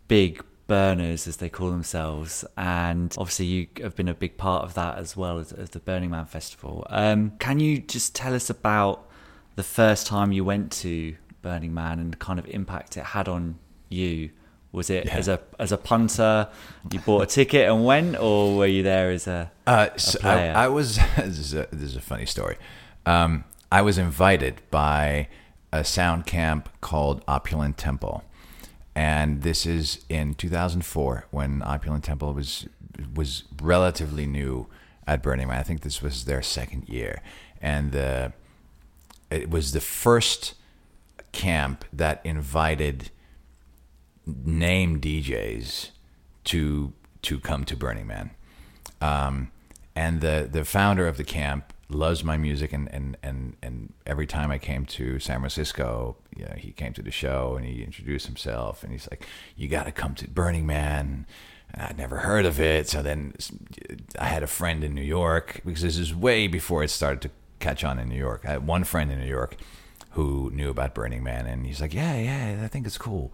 [0.09, 4.73] big burners, as they call themselves, and obviously you have been a big part of
[4.73, 6.85] that as well as, as the Burning Man festival.
[6.89, 9.09] Um, can you just tell us about
[9.55, 13.29] the first time you went to Burning Man and the kind of impact it had
[13.29, 14.31] on you?
[14.77, 16.47] Was it as a as a punter,
[16.91, 20.21] you bought a ticket and went, or were you there as a Uh, so I,
[20.21, 20.53] player.
[20.55, 20.99] I was.
[21.17, 22.57] This is, a, this is a funny story.
[23.05, 25.27] Um, I was invited by
[25.73, 28.23] a sound camp called Opulent Temple,
[28.95, 32.67] and this is in 2004 when Opulent Temple was
[33.15, 34.67] was relatively new
[35.07, 35.59] at Burning Man.
[35.59, 37.21] I think this was their second year,
[37.61, 38.29] and uh,
[39.31, 40.53] it was the first
[41.31, 43.11] camp that invited
[44.27, 45.89] name DJs
[46.45, 48.31] to to come to Burning Man.
[49.01, 49.51] Um,
[49.95, 54.27] and the the founder of the camp loves my music, and and and and every
[54.27, 57.83] time I came to San Francisco, you know, he came to the show and he
[57.83, 61.25] introduced himself, and he's like, "You got to come to Burning Man."
[61.75, 63.33] I'd never heard of it, so then
[64.17, 67.29] I had a friend in New York because this is way before it started to
[67.59, 68.43] catch on in New York.
[68.45, 69.57] I had one friend in New York
[70.11, 73.33] who knew about Burning Man, and he's like, "Yeah, yeah, I think it's cool."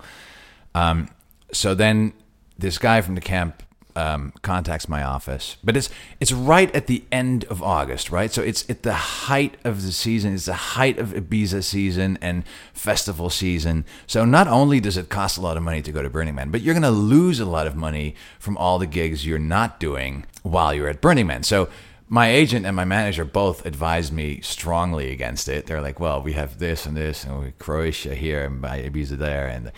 [0.75, 1.09] Um,
[1.51, 2.13] so then
[2.57, 3.63] this guy from the camp
[3.95, 8.31] um, contacts my office, but it's it's right at the end of August, right?
[8.31, 10.33] So it's at the height of the season.
[10.33, 13.85] It's the height of Ibiza season and festival season.
[14.07, 16.49] So not only does it cost a lot of money to go to Burning Man,
[16.49, 19.79] but you're going to lose a lot of money from all the gigs you're not
[19.79, 21.43] doing while you're at Burning Man.
[21.43, 21.69] So
[22.09, 25.67] my agent and my manager both advised me strongly against it.
[25.67, 29.71] They're like, "Well, we have this and this, and Croatia here and Ibiza there," and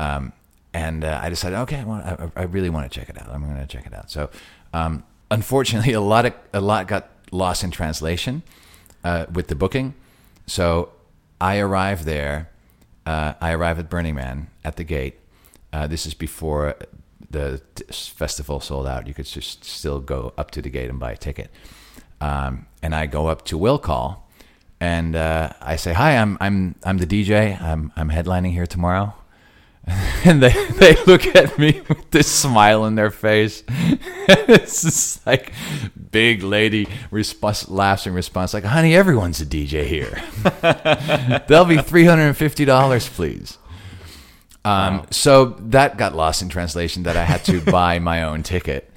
[0.00, 0.32] um,
[0.72, 3.28] and uh, I decided, okay, well, I, I, really want to check it out.
[3.28, 4.10] I'm going to check it out.
[4.10, 4.30] So,
[4.72, 8.42] um, unfortunately, a lot of a lot got lost in translation
[9.02, 9.94] uh, with the booking.
[10.46, 10.90] So,
[11.40, 12.50] I arrived there.
[13.06, 15.18] Uh, I arrived at Burning Man at the gate.
[15.72, 16.76] Uh, this is before
[17.30, 19.06] the festival sold out.
[19.06, 21.50] You could just still go up to the gate and buy a ticket.
[22.20, 24.28] Um, and I go up to will call,
[24.78, 27.60] and uh, I say, "Hi, I'm I'm I'm the DJ.
[27.60, 29.14] I'm I'm headlining here tomorrow."
[30.24, 33.64] and they they look at me with this smile in their face.
[33.68, 35.52] it's just like
[36.10, 40.22] big lady response laughs in response, like, "Honey, everyone's a DJ here.
[41.48, 43.58] They'll be three hundred and fifty dollars, please."
[44.64, 45.06] Um, wow.
[45.10, 47.04] So that got lost in translation.
[47.04, 48.90] That I had to buy my own ticket,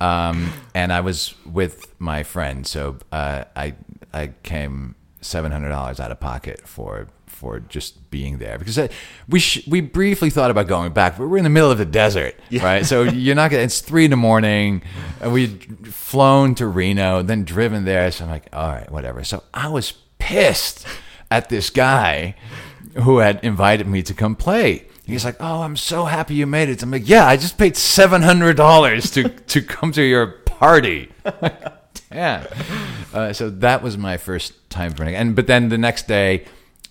[0.00, 3.74] um, and I was with my friend, so uh, I
[4.12, 8.88] I came seven hundred dollars out of pocket for for just being there because uh,
[9.28, 11.84] we sh- we briefly thought about going back, but we're in the middle of the
[11.84, 12.64] desert, yeah.
[12.64, 12.86] right?
[12.86, 13.62] So you're not gonna.
[13.62, 14.82] It's three in the morning,
[15.20, 18.10] and we'd flown to Reno, then driven there.
[18.10, 19.22] So I'm like, all right, whatever.
[19.22, 20.86] So I was pissed
[21.30, 22.34] at this guy
[22.94, 24.86] who had invited me to come play.
[25.04, 27.76] He's like, "Oh, I'm so happy you made it." I'm like, "Yeah, I just paid
[27.76, 31.12] seven hundred dollars to to come to your party."
[32.10, 32.46] Damn.
[33.12, 36.44] Uh, so that was my first time running, and but then the next day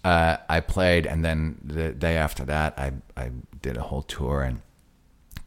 [0.05, 3.31] uh, I played, and then the day after that, I I
[3.63, 4.61] did a whole tour and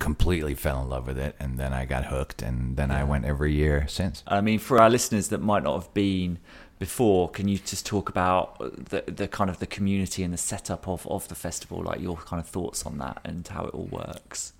[0.00, 2.98] completely fell in love with it, and then I got hooked, and then yeah.
[2.98, 4.24] I went every year since.
[4.26, 6.40] I mean, for our listeners that might not have been
[6.80, 8.58] before, can you just talk about
[8.90, 12.16] the the kind of the community and the setup of of the festival, like your
[12.16, 14.54] kind of thoughts on that and how it all works?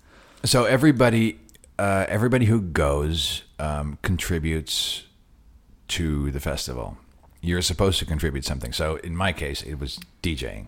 [0.45, 1.41] So everybody,
[1.77, 5.03] uh, everybody who goes um, contributes
[5.89, 6.97] to the festival
[7.41, 8.73] you're supposed to contribute something.
[8.73, 10.67] So in my case, it was DJing,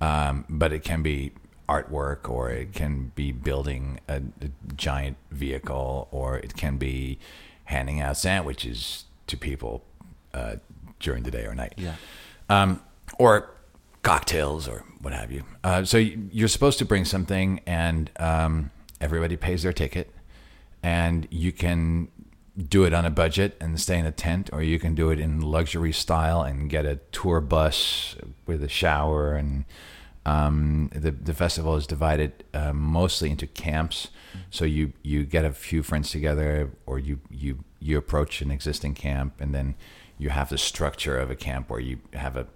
[0.00, 1.32] um, but it can be
[1.68, 7.18] artwork, or it can be building a, a, giant vehicle, or it can be
[7.64, 9.82] handing out sandwiches to people
[10.34, 10.56] uh,
[11.00, 11.74] during the day or night.
[11.76, 11.94] Yeah.
[12.50, 12.82] Um,
[13.18, 13.50] or
[14.02, 15.44] cocktails or what have you.
[15.62, 20.10] Uh, so you're supposed to bring something, and um, everybody pays their ticket,
[20.82, 22.08] and you can
[22.56, 25.18] do it on a budget and stay in a tent, or you can do it
[25.18, 29.34] in luxury style and get a tour bus with a shower.
[29.34, 29.64] And
[30.24, 34.08] um, the the festival is divided uh, mostly into camps,
[34.50, 38.94] so you you get a few friends together, or you you you approach an existing
[38.94, 39.74] camp, and then
[40.16, 42.46] you have the structure of a camp where you have a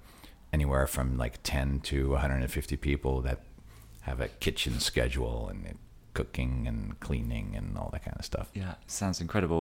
[0.52, 3.42] anywhere from like 10 to 150 people that
[4.02, 5.76] have a kitchen schedule and
[6.14, 8.48] cooking and cleaning and all that kind of stuff.
[8.54, 9.60] Yeah, sounds incredible.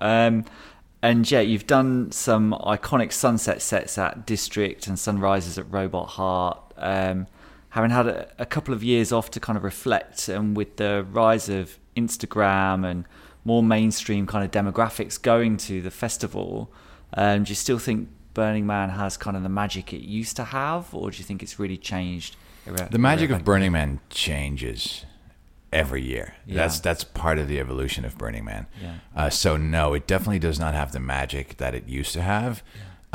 [0.00, 0.44] Um,
[1.02, 6.58] and yeah, you've done some iconic sunset sets at District and sunrises at Robot Heart.
[6.76, 7.26] Um,
[7.70, 11.04] having had a, a, couple of years off to kind of reflect, and with the
[11.10, 13.04] rise of Instagram and
[13.44, 16.72] more mainstream kind of demographics going to the festival,
[17.14, 20.44] um, do you still think Burning Man has kind of the magic it used to
[20.44, 22.36] have, or do you think it's really changed?
[22.90, 25.04] The magic of Burning Man changes
[25.72, 26.34] every year.
[26.46, 26.56] Yeah.
[26.56, 28.66] That's that's part of the evolution of Burning Man.
[28.80, 28.94] Yeah.
[29.16, 32.62] Uh, so no, it definitely does not have the magic that it used to have.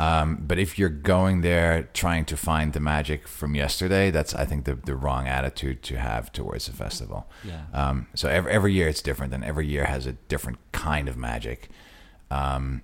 [0.00, 4.44] Um, but if you're going there trying to find the magic from yesterday, that's I
[4.44, 7.28] think the the wrong attitude to have towards the festival.
[7.44, 7.64] Yeah.
[7.72, 11.16] Um, so every every year it's different, and every year has a different kind of
[11.16, 11.68] magic.
[12.30, 12.82] Um,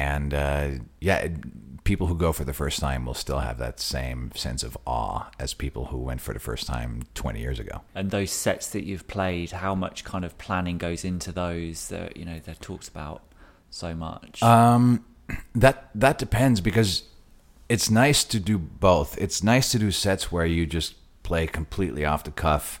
[0.00, 1.28] and uh, yeah,
[1.84, 5.28] people who go for the first time will still have that same sense of awe
[5.38, 7.82] as people who went for the first time 20 years ago.
[7.94, 12.16] And those sets that you've played, how much kind of planning goes into those that
[12.16, 13.22] you know they're talked about
[13.68, 14.42] so much?
[14.42, 15.04] Um,
[15.54, 17.02] that that depends because
[17.68, 19.18] it's nice to do both.
[19.18, 22.80] It's nice to do sets where you just play completely off the cuff,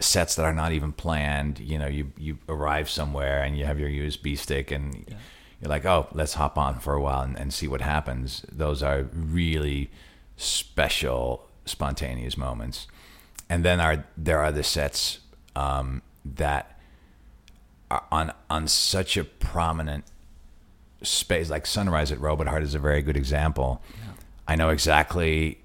[0.00, 1.60] sets that are not even planned.
[1.60, 5.14] You know, you you arrive somewhere and you have your USB stick and
[5.62, 8.44] you're like, oh, let's hop on for a while and, and see what happens.
[8.50, 9.92] Those are really
[10.36, 12.88] special, spontaneous moments.
[13.48, 15.20] And then are there are the sets
[15.54, 16.80] um, that
[17.92, 20.04] are on on such a prominent
[21.02, 23.80] space, like Sunrise at Robot Heart is a very good example.
[24.48, 25.61] I know exactly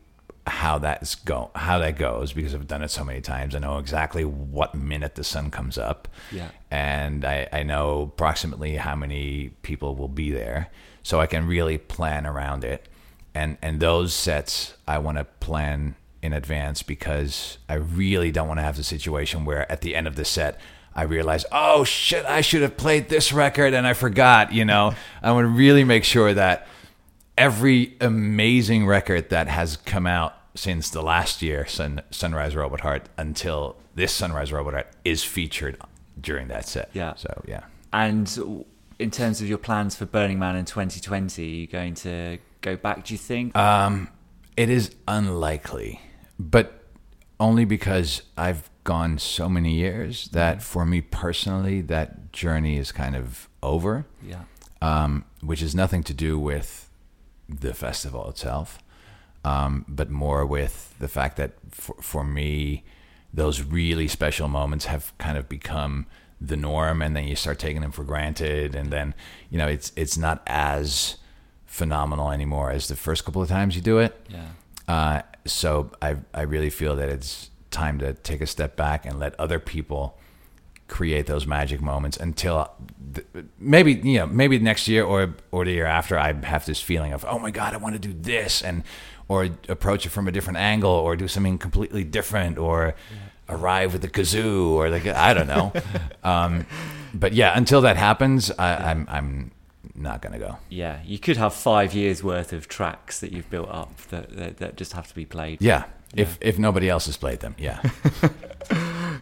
[0.48, 3.56] how that's go how that goes because I've done it so many times.
[3.56, 6.08] I know exactly what minute the sun comes up.
[6.32, 6.50] Yeah.
[6.72, 10.70] And I, I know approximately how many people will be there.
[11.04, 12.88] So I can really plan around it.
[13.34, 18.60] And and those sets I want to plan in advance because I really don't want
[18.60, 20.60] to have the situation where at the end of the set
[20.96, 24.96] I realize, oh shit, I should have played this record and I forgot, you know.
[25.22, 26.68] I want to really make sure that
[27.38, 33.10] every amazing record that has come out since the last year, Sun, Sunrise Robot Heart,
[33.18, 35.78] until this Sunrise Robot Heart, is featured
[36.20, 36.90] during that set.
[36.94, 37.14] Yeah.
[37.16, 37.66] So, yeah.
[37.94, 38.66] And
[39.00, 42.76] in terms of your plans for Burning Man in 2020, are you going to go
[42.76, 43.56] back, do you think?
[43.56, 44.10] Um,
[44.56, 46.02] it is unlikely,
[46.40, 46.84] but
[47.40, 53.16] only because I've gone so many years that for me personally, that journey is kind
[53.16, 54.06] of over.
[54.24, 54.44] Yeah.
[54.82, 56.90] Um, which is nothing to do with
[57.50, 58.78] the festival itself,
[59.48, 62.84] um, but more with the fact that for, for me,
[63.34, 66.06] those really special moments have kind of become
[66.42, 69.14] the norm, and then you start taking them for granted, and then
[69.50, 71.18] you know it's it's not as
[71.66, 74.20] phenomenal anymore as the first couple of times you do it.
[74.30, 74.50] Yeah.
[74.88, 79.20] Uh, so I I really feel that it's time to take a step back and
[79.20, 80.18] let other people
[80.88, 82.72] create those magic moments until
[83.60, 87.14] maybe you know maybe next year or or the year after I have this feeling
[87.14, 88.84] of oh my god I want to do this and
[89.28, 92.96] or approach it from a different angle or do something completely different or
[93.50, 95.74] arrive with the kazoo or like I don't know.
[96.24, 96.66] Um,
[97.14, 99.52] but yeah until that happens I, I'm I'm
[99.96, 100.58] not gonna go.
[100.70, 104.58] Yeah, you could have five years worth of tracks that you've built up that that,
[104.58, 105.62] that just have to be played.
[105.62, 105.86] yeah
[106.18, 107.80] if if nobody else has played them yeah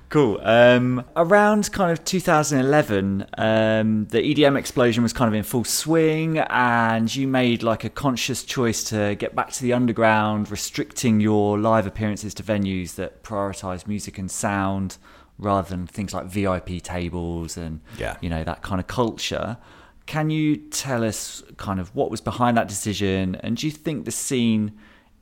[0.10, 0.40] Cool.
[0.44, 6.38] Um, around kind of 2011, um, the EDM explosion was kind of in full swing,
[6.40, 11.60] and you made like a conscious choice to get back to the underground, restricting your
[11.60, 14.98] live appearances to venues that prioritize music and sound
[15.38, 18.16] rather than things like VIP tables and Yeah.
[18.22, 19.58] you know that kind of culture.
[20.06, 24.06] Can you tell us kind of what was behind that decision, and do you think
[24.06, 24.72] the scene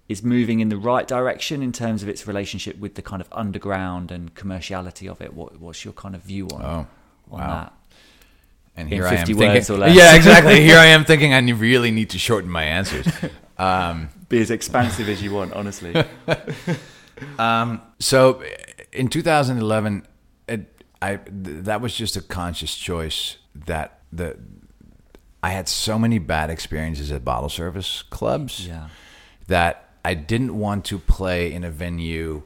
[0.09, 3.27] is moving in the right direction in terms of its relationship with the kind of
[3.31, 5.33] underground and commerciality of it?
[5.33, 6.87] What, what's your kind of view on, Oh,
[7.31, 7.47] on wow.
[7.47, 7.73] that?
[8.75, 9.95] and In here I am 50 thinking words or less.
[9.95, 13.07] yeah exactly here I am thinking I really need to shorten my answers
[13.57, 15.93] um, Be as expansive as you want, honestly.
[17.39, 18.43] Um, so
[18.91, 20.05] in 2011,
[20.47, 21.29] it, I th-
[21.65, 23.37] that was just a conscious choice
[23.67, 24.37] that the
[25.41, 28.87] I had so many bad experiences at bottle service clubs Yeah.
[29.47, 32.43] that I didn't want to play in a venue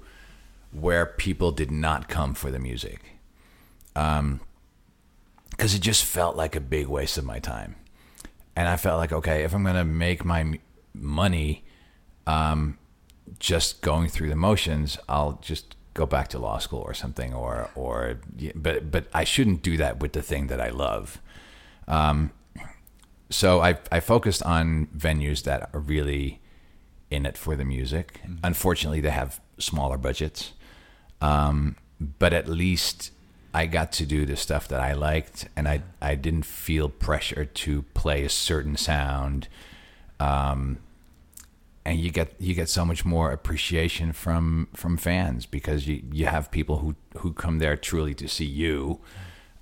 [0.72, 3.20] where people did not come for the music.
[3.96, 4.42] Um,
[5.50, 7.76] because it just felt like a big waste of my time.
[8.56, 10.60] And I felt like, okay, if I'm going to make my
[10.94, 11.64] money
[12.28, 12.78] um,
[13.40, 17.70] just going through the motions, I'll just go back to law school or something, or
[17.74, 18.20] or
[18.56, 21.20] but but I shouldn't do that with the thing that I love.
[21.88, 22.32] Um,
[23.30, 26.40] so I I focused on venues that are really
[27.10, 28.22] in it for the music.
[28.44, 30.54] Unfortunately, they have smaller budgets,
[31.22, 31.76] um,
[32.20, 33.12] but at least
[33.54, 37.46] I got to do the stuff that I liked, and I I didn't feel pressure
[37.46, 39.48] to play a certain sound.
[40.20, 40.80] Um,
[41.88, 46.26] and you get you get so much more appreciation from from fans because you, you
[46.26, 49.00] have people who who come there truly to see you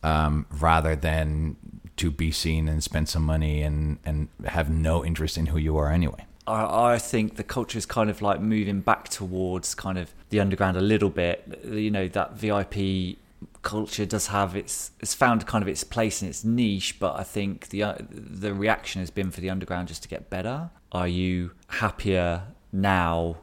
[0.02, 1.56] um, rather than
[1.98, 5.78] to be seen and spend some money and and have no interest in who you
[5.78, 6.26] are anyway.
[6.48, 10.78] I, think the culture is kind of like moving back towards kind of the underground
[10.78, 11.62] a little bit.
[11.66, 13.18] You know that VIP
[13.62, 17.24] culture does have its it's found kind of its place in its niche, but I
[17.24, 20.70] think the uh, the reaction has been for the underground just to get better.
[20.91, 23.38] Are you happier now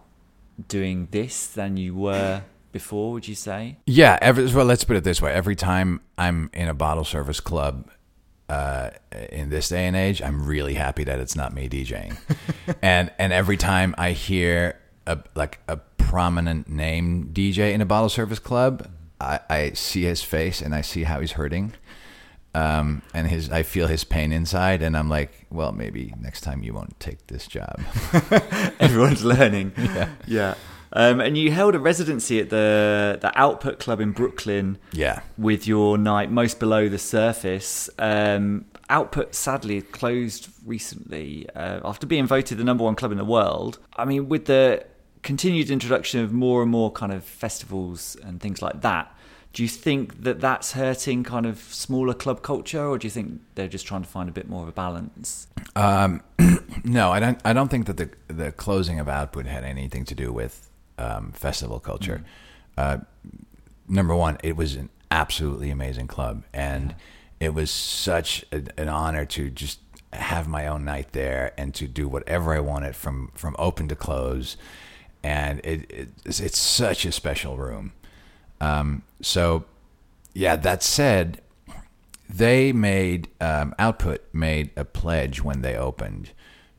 [0.69, 3.13] doing this than you were before?
[3.13, 3.79] Would you say?
[3.87, 4.19] Yeah.
[4.23, 7.91] Every, well, let's put it this way: every time I'm in a bottle service club.
[8.53, 8.91] Uh,
[9.31, 12.19] in this day and age, I'm really happy that it's not me DJing,
[12.83, 18.11] and and every time I hear a like a prominent name DJ in a bottle
[18.11, 21.73] service club, I, I see his face and I see how he's hurting,
[22.55, 26.63] um, and his I feel his pain inside, and I'm like, well, maybe next time
[26.63, 27.81] you won't take this job.
[28.81, 29.73] Everyone's learning.
[29.79, 30.09] Yeah.
[30.27, 30.55] Yeah.
[30.95, 34.78] Um, and you held a residency at the the Output Club in Brooklyn.
[34.93, 35.20] Yeah.
[35.38, 37.88] With your night most below the surface.
[37.99, 43.24] Um, Output sadly closed recently uh, after being voted the number one club in the
[43.24, 43.78] world.
[43.97, 44.84] I mean, with the
[45.22, 49.16] continued introduction of more and more kind of festivals and things like that,
[49.53, 53.40] do you think that that's hurting kind of smaller club culture, or do you think
[53.55, 55.47] they're just trying to find a bit more of a balance?
[55.76, 56.22] Um,
[56.84, 57.40] no, I don't.
[57.45, 60.68] I don't think that the the closing of Output had anything to do with
[60.99, 62.24] um, festival culture.
[62.76, 62.99] Uh,
[63.88, 66.95] number one, it was an absolutely amazing club, and
[67.40, 69.80] it was such a, an honor to just
[70.12, 73.97] have my own night there and to do whatever I wanted from from open to
[73.97, 74.57] close.
[75.24, 77.93] And it, it it's, it's such a special room.
[78.61, 79.64] Um, so,
[80.34, 80.57] yeah.
[80.57, 81.40] That said,
[82.28, 86.32] they made um, Output made a pledge when they opened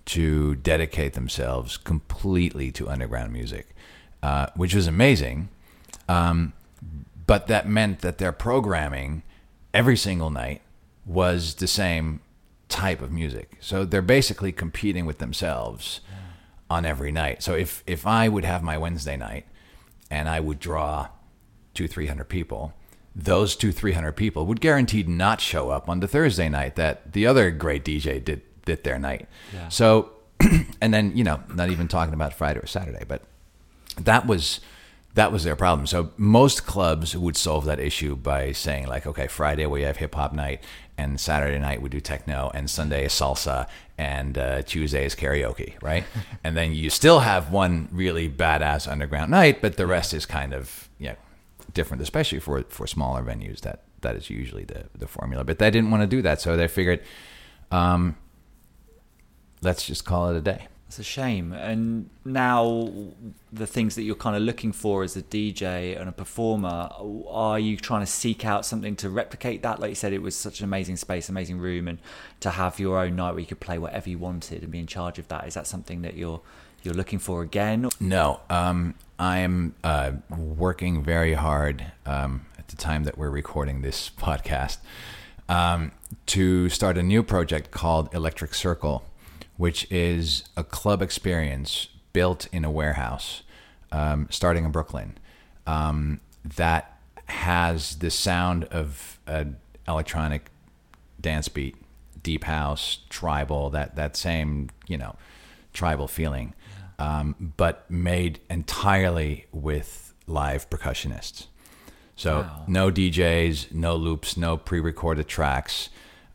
[0.06, 3.73] to dedicate themselves completely to underground music,
[4.24, 5.50] uh, which was amazing.
[6.08, 6.54] Um,
[7.28, 9.22] but that meant that their programming
[9.74, 10.62] every single night
[11.06, 12.22] was the same
[12.70, 13.58] type of music.
[13.60, 16.00] So they're basically competing with themselves
[16.70, 17.44] on every night.
[17.44, 19.46] So if if I would have my Wednesday night
[20.10, 21.10] and I would draw
[21.74, 22.74] two three hundred people,
[23.14, 27.12] those two three hundred people would guaranteed not show up on the Thursday night that
[27.12, 29.28] the other great DJ did did their night.
[29.54, 29.68] Yeah.
[29.68, 30.12] So
[30.82, 33.22] and then you know not even talking about Friday or Saturday, but
[33.96, 34.60] that was
[35.16, 35.86] that was their problem.
[35.86, 40.16] So most clubs would solve that issue by saying like, okay, Friday we have hip
[40.16, 40.64] hop night,
[40.98, 43.68] and Saturday night we do techno, and Sunday is salsa,
[43.98, 46.04] and uh, Tuesday is karaoke, right?
[46.44, 50.54] and then you still have one really badass underground night, but the rest is kind
[50.54, 51.16] of you know
[51.74, 53.62] different, especially for for smaller venues.
[53.62, 55.44] That that is usually the the formula.
[55.44, 57.02] But they didn't want to do that, so they figured,
[57.72, 58.16] um,
[59.62, 60.68] let's just call it a day.
[60.94, 61.54] It's a shame.
[61.54, 62.88] And now,
[63.52, 66.88] the things that you're kind of looking for as a DJ and a performer,
[67.28, 69.80] are you trying to seek out something to replicate that?
[69.80, 71.98] Like you said, it was such an amazing space, amazing room, and
[72.42, 74.86] to have your own night where you could play whatever you wanted and be in
[74.86, 75.48] charge of that.
[75.48, 76.42] Is that something that you're
[76.84, 77.90] you're looking for again?
[78.00, 83.82] No, um, I am uh, working very hard um, at the time that we're recording
[83.82, 84.78] this podcast
[85.50, 85.92] um,
[86.28, 89.04] to start a new project called Electric Circle
[89.58, 93.44] which is a club experience built in a warehouse,
[93.92, 95.18] um, starting in Brooklyn,
[95.68, 100.50] um, that has the sound of an electronic
[101.20, 101.76] dance beat,
[102.22, 105.16] deep house, tribal, that that same you know
[105.74, 106.54] tribal feeling,
[107.00, 111.48] um, but made entirely with live percussionists.
[112.16, 112.64] So Wow.
[112.68, 115.90] no DJs, no loops, no pre-recorded tracks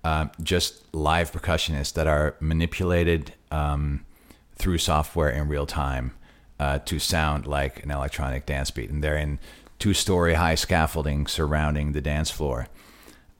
[0.04, 4.04] um, just live percussionists that are manipulated um,
[4.56, 6.12] through software in real time
[6.60, 8.90] uh, to sound like an electronic dance beat.
[8.90, 9.38] And they're in
[9.78, 12.68] two story high scaffolding surrounding the dance floor,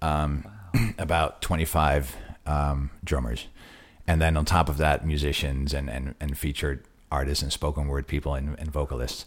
[0.00, 0.44] um,
[0.98, 3.46] about 25 um, drummers.
[4.06, 8.06] And then on top of that, musicians and, and, and featured artists and spoken word
[8.06, 9.26] people and, and vocalists.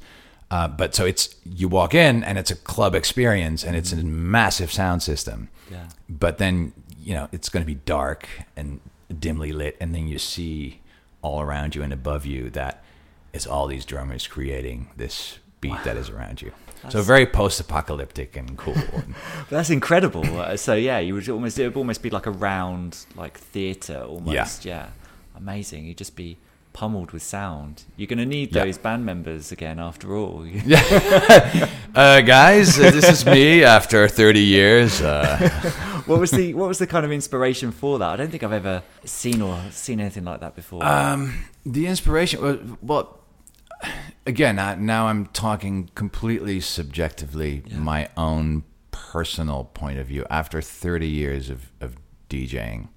[0.49, 4.03] Uh, but so it's you walk in and it's a club experience and it's a
[4.03, 5.49] massive sound system.
[5.69, 5.87] Yeah.
[6.09, 6.73] But then
[7.03, 8.79] you know it's going to be dark and
[9.19, 10.79] dimly lit, and then you see
[11.21, 12.83] all around you and above you that
[13.33, 16.51] it's all these drummers creating this beat that is around you.
[16.89, 18.73] so very post-apocalyptic and cool.
[19.49, 20.25] That's incredible.
[20.39, 24.01] Uh, so yeah, you would almost it would almost be like a round like theatre
[24.01, 24.65] almost.
[24.65, 24.75] Yeah.
[24.85, 24.89] yeah.
[25.37, 25.85] Amazing.
[25.85, 26.37] You'd just be
[26.73, 27.83] pummeled with sound.
[27.97, 28.65] You're going to need Yeah.
[28.65, 30.45] those band members again after all.
[31.95, 35.01] uh, guys, this is me after 30 years.
[35.01, 35.37] Uh,
[36.05, 38.09] what was the what was the kind of inspiration for that?
[38.09, 40.85] I don't think I've ever seen or seen anything like that before.
[40.85, 43.19] Um, the inspiration, well, well
[44.25, 50.25] again, I, now I'm talking completely subjectively, my own personal point of view.
[50.29, 51.95] After 30 years of, of
[52.29, 52.89] DJing,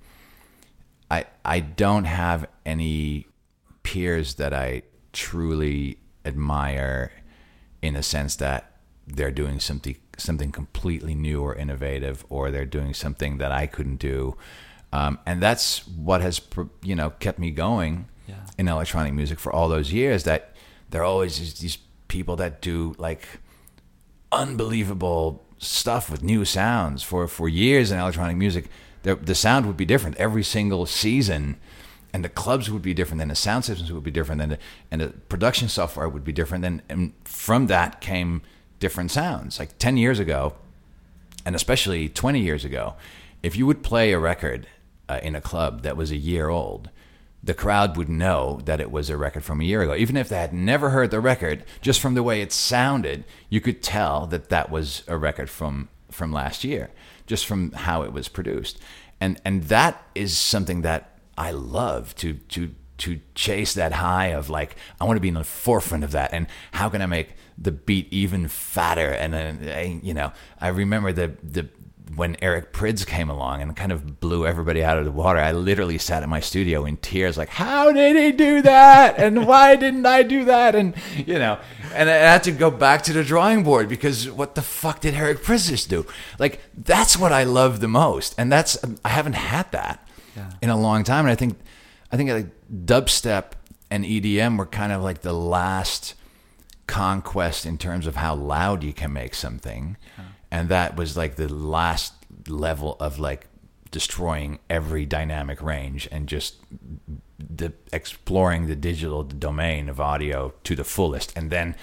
[1.11, 3.27] I I don't have any
[3.83, 4.83] peers that I
[5.13, 7.13] truly admire
[7.83, 12.95] in a sense that they're doing something something completely new or innovative, or they're doing
[12.95, 14.37] something that I couldn't do,
[14.93, 16.41] um, and that's what has
[16.83, 18.35] you know kept me going Yeah.
[18.59, 20.25] in electronic music for all those years.
[20.25, 20.55] That
[20.91, 23.27] there are always these- people that do like
[24.33, 28.69] unbelievable stuff with new sounds for for years in electronic music.
[29.03, 31.57] The, the sound would be different every single season,
[32.13, 34.59] and the clubs would be different, and the sound systems would be different, and the,
[34.91, 38.41] and the production software would be different, and, and from that came
[38.79, 39.59] different sounds.
[39.59, 40.55] Like ten years ago,
[41.45, 42.95] and especially 20 years ago,
[43.43, 44.67] if you would play a record
[45.09, 46.89] uh, in a club that was a year old,
[47.43, 49.95] the crowd would know that it was a record from a year ago.
[49.95, 53.61] Even if they had never heard the record, just from the way it sounded, you
[53.61, 56.91] could tell that that was a record from from last year,
[57.27, 58.81] just from how it was produced.
[59.21, 64.49] And and that is something that I love to to to chase that high of
[64.49, 67.35] like I want to be in the forefront of that and how can I make
[67.57, 69.11] the beat even fatter.
[69.11, 71.69] And uh, then you know I remember the the
[72.15, 75.53] when Eric Prydz came along and kind of blew everybody out of the water I
[75.53, 79.19] literally sat in my studio in tears like how did he do that?
[79.19, 80.75] And why didn't I do that?
[80.75, 81.59] And you know
[81.95, 85.15] and I had to go back to the drawing board because what the fuck did
[85.15, 86.07] Eric Prydz just do?
[86.39, 88.35] Like that's what I love the most.
[88.37, 90.07] And that's um, I haven't had that
[90.61, 91.25] in a long time.
[91.25, 91.59] And I think
[92.13, 93.53] I think like dubstep
[93.91, 96.15] and EDM were kind of like the last
[96.87, 99.97] conquest in terms of how loud you can make something.
[100.51, 102.15] And that was like the last
[102.49, 103.47] level of like
[103.91, 106.57] destroying every dynamic range and just
[107.39, 111.37] the exploring the digital domain of audio to the fullest.
[111.37, 111.77] And then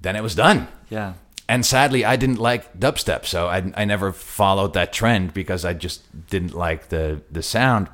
[0.00, 0.68] then it was done.
[0.88, 1.14] yeah.
[1.48, 5.74] And sadly, I didn't like dubstep, so I, I never followed that trend because I
[5.74, 7.88] just didn't like the the sound.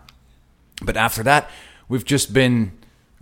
[0.82, 1.50] But after that,
[1.88, 2.72] we've just been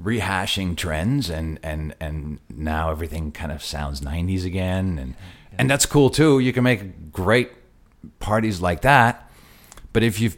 [0.01, 5.15] rehashing trends, and and and now everything kind of sounds '90s again, and
[5.59, 6.39] and that's cool too.
[6.39, 7.51] You can make great
[8.19, 9.31] parties like that,
[9.93, 10.37] but if you've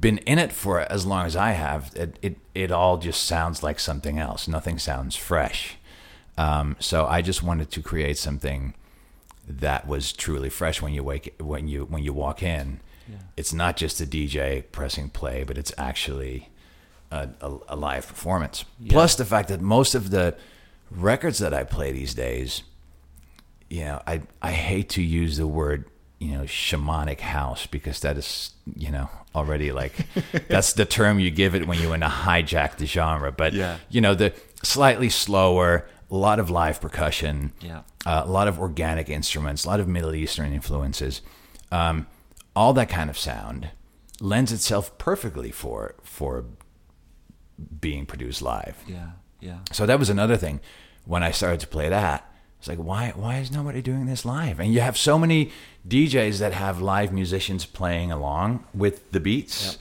[0.00, 3.62] been in it for as long as I have, it it, it all just sounds
[3.62, 4.48] like something else.
[4.48, 5.76] Nothing sounds fresh.
[6.38, 8.74] Um, so I just wanted to create something
[9.48, 12.80] that was truly fresh when you wake when you when you walk in.
[13.36, 16.48] It's not just a DJ pressing play, but it's actually
[17.10, 18.64] a, a, a live performance.
[18.88, 20.36] Plus the fact that most of the
[20.90, 22.62] records that I play these days,
[23.70, 25.84] you know, I I hate to use the word
[26.18, 29.92] you know shamanic house because that is you know already like
[30.48, 33.30] that's the term you give it when you want to hijack the genre.
[33.32, 33.76] But Yeah.
[33.90, 34.32] you know the
[34.62, 37.82] slightly slower, a lot of live percussion, Yeah.
[38.06, 41.20] uh, a lot of organic instruments, a lot of Middle Eastern influences,
[41.70, 42.06] um,
[42.54, 43.68] all that kind of sound
[44.20, 46.44] lends itself perfectly for for
[47.80, 48.76] being produced live.
[48.86, 49.10] Yeah.
[49.40, 49.58] Yeah.
[49.72, 50.60] So that was another thing
[51.04, 52.30] when I started to play that.
[52.58, 54.58] It's like why why is nobody doing this live?
[54.60, 55.50] And you have so many
[55.86, 59.78] DJs that have live musicians playing along with the beats,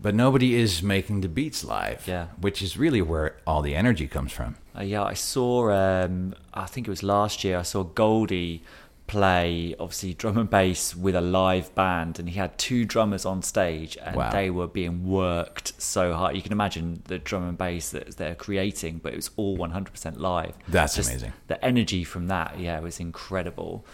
[0.00, 2.04] but nobody is making the beats live.
[2.06, 2.26] Yeah.
[2.40, 4.56] which is really where all the energy comes from.
[4.76, 5.70] Uh, yeah, I saw.
[5.72, 7.58] Um, I think it was last year.
[7.58, 8.62] I saw Goldie
[9.08, 13.42] play, obviously drum and bass with a live band, and he had two drummers on
[13.42, 14.30] stage, and Wow.
[14.30, 16.36] they were being worked so hard.
[16.36, 20.20] You can imagine the drum and bass that they're creating, but it was all 100%
[20.20, 20.52] live.
[20.68, 21.32] That's Just amazing.
[21.48, 23.84] The energy from that, yeah, was incredible.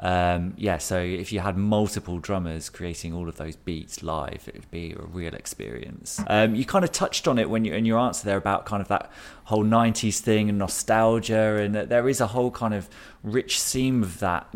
[0.00, 4.54] Um, yeah, so if you had multiple drummers creating all of those beats live, it
[4.54, 6.20] would be a real experience.
[6.26, 8.82] Um, you kind of touched on it when you in your answer there about kind
[8.82, 9.10] of that
[9.44, 12.88] whole '90s thing and nostalgia, and that there is a whole kind of
[13.22, 14.48] rich seam of that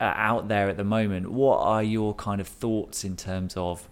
[0.00, 1.30] uh, out there at the moment.
[1.30, 3.86] What are your kind of thoughts in terms of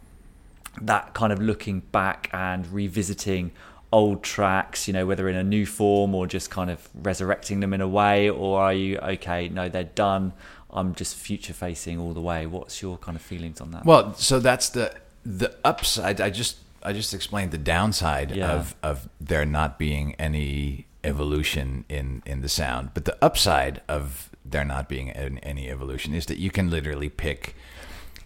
[0.80, 3.52] that kind of looking back and revisiting
[3.92, 7.72] old tracks, you know, whether in a new form or just kind of resurrecting them
[7.72, 9.48] in a way, or are you okay?
[9.48, 10.32] No, they're done.
[10.74, 12.46] I'm just future facing all the way.
[12.46, 13.84] What's your kind of feelings on that?
[13.84, 14.94] Well, so that's the
[15.24, 16.20] the upside.
[16.20, 18.52] I just I just explained the downside Yeah.
[18.52, 24.30] of of there not being any evolution in in the sound, but the upside of
[24.44, 27.54] there not being any evolution is that you can literally pick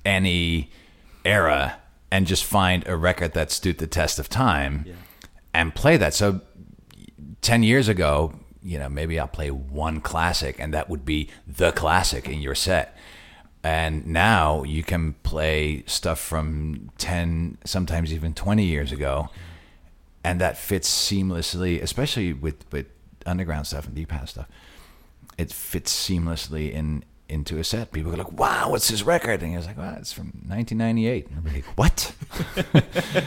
[0.05, 0.70] any
[1.24, 1.78] era
[2.11, 4.84] and just find a record that stood the test of time
[5.55, 6.14] and play that.
[6.14, 6.40] So
[7.42, 8.32] 10 years ago,
[8.62, 12.54] you know, maybe I'll play one classic and that would be the classic in your
[12.54, 12.96] set.
[13.64, 19.28] And now you can play stuff from 10, sometimes even 20 years ago.
[20.24, 22.86] And that fits seamlessly, especially with, with
[23.26, 24.48] underground stuff and deep house stuff.
[25.36, 27.92] It fits seamlessly in into a set.
[27.92, 31.28] People go like, "Wow, what's this record?" And he was like, "Well, it's from 1998."
[31.28, 32.12] And I'm like, "What?"
[32.74, 33.22] I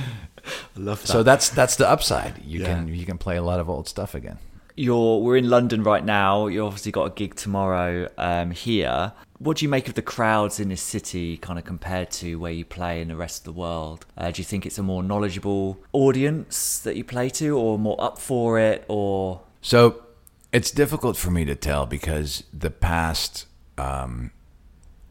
[0.75, 1.07] love that.
[1.07, 2.43] So that's that's the upside.
[2.43, 2.65] You Yeah.
[2.67, 4.37] can you can play a lot of old stuff again.
[4.75, 6.47] You're we're in London right now.
[6.47, 9.13] You obviously got a gig tomorrow um, here.
[9.39, 12.51] What do you make of the crowds in this city, kind of compared to where
[12.51, 14.05] you play in the rest of the world?
[14.15, 17.99] Uh, do you think it's a more knowledgeable audience that you play to, or more
[17.99, 20.03] up for it, or So
[20.51, 23.47] it's difficult for me to tell because the past,
[23.77, 24.31] um,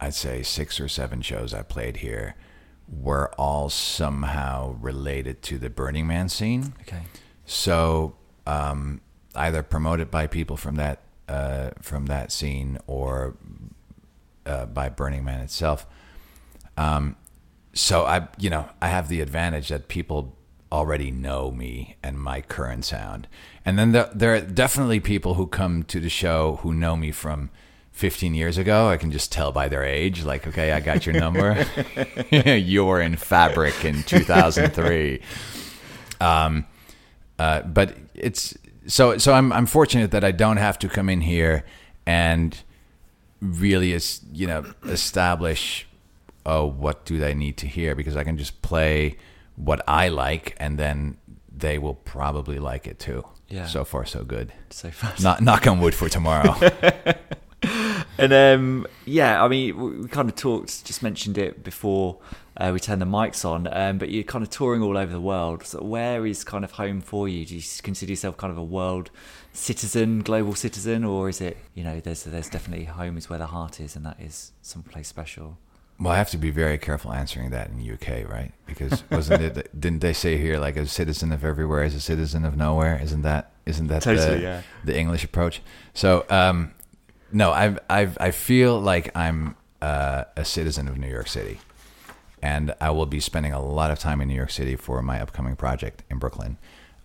[0.00, 2.36] I'd say six or seven shows I played here
[2.88, 6.74] were all somehow related to the Burning Man scene.
[6.82, 7.02] okay?
[7.46, 9.00] So um,
[9.34, 13.36] either promoted by people from that uh, from that scene or
[14.46, 15.86] uh, by Burning Man itself.
[16.76, 17.16] Um,
[17.72, 20.36] so I, you know, I have the advantage that people
[20.72, 23.28] already know me and my current sound,
[23.64, 27.12] and then the, there are definitely people who come to the show who know me
[27.12, 27.50] from
[27.92, 28.88] 15 years ago.
[28.88, 30.24] I can just tell by their age.
[30.24, 31.66] Like, okay, I got your number.
[32.30, 35.20] you were in Fabric in 2003.
[36.20, 36.66] Um,
[37.38, 38.56] uh, but it's
[38.86, 39.32] so so.
[39.32, 41.64] I'm I'm fortunate that I don't have to come in here
[42.06, 42.56] and
[43.40, 45.86] really is you know establish
[46.44, 49.16] oh what do they need to hear because I can just play
[49.56, 51.16] what I like and then
[51.54, 53.24] they will probably like it too.
[53.48, 53.66] Yeah.
[53.66, 54.52] So far so good.
[54.70, 56.54] So far, Not knock on wood for tomorrow.
[58.20, 62.18] And um, yeah, I mean, we we kind of talked, just mentioned it before
[62.60, 63.68] uh, we turn the mics on.
[63.72, 65.64] Um, but you're kind of touring all over the world.
[65.64, 67.44] So where is kind of home for you?
[67.44, 69.10] Do you consider yourself kind of a world
[69.52, 73.46] citizen, global citizen, or is it you know there's there's definitely home is where the
[73.46, 75.58] heart is, and that is someplace special.
[75.98, 78.52] Well, I have to be very careful answering that in the UK, right?
[78.66, 79.80] Because wasn't it?
[79.80, 83.00] Didn't they say here like a citizen of everywhere is a citizen of nowhere?
[83.02, 84.62] Isn't that isn't that Totally, the, yeah.
[84.84, 85.60] the English approach?
[85.94, 86.72] So, um,
[87.32, 91.58] no, I I I feel like I'm uh, a citizen of New York City,
[92.42, 95.20] and I will be spending a lot of time in New York City for my
[95.20, 96.58] upcoming project in Brooklyn.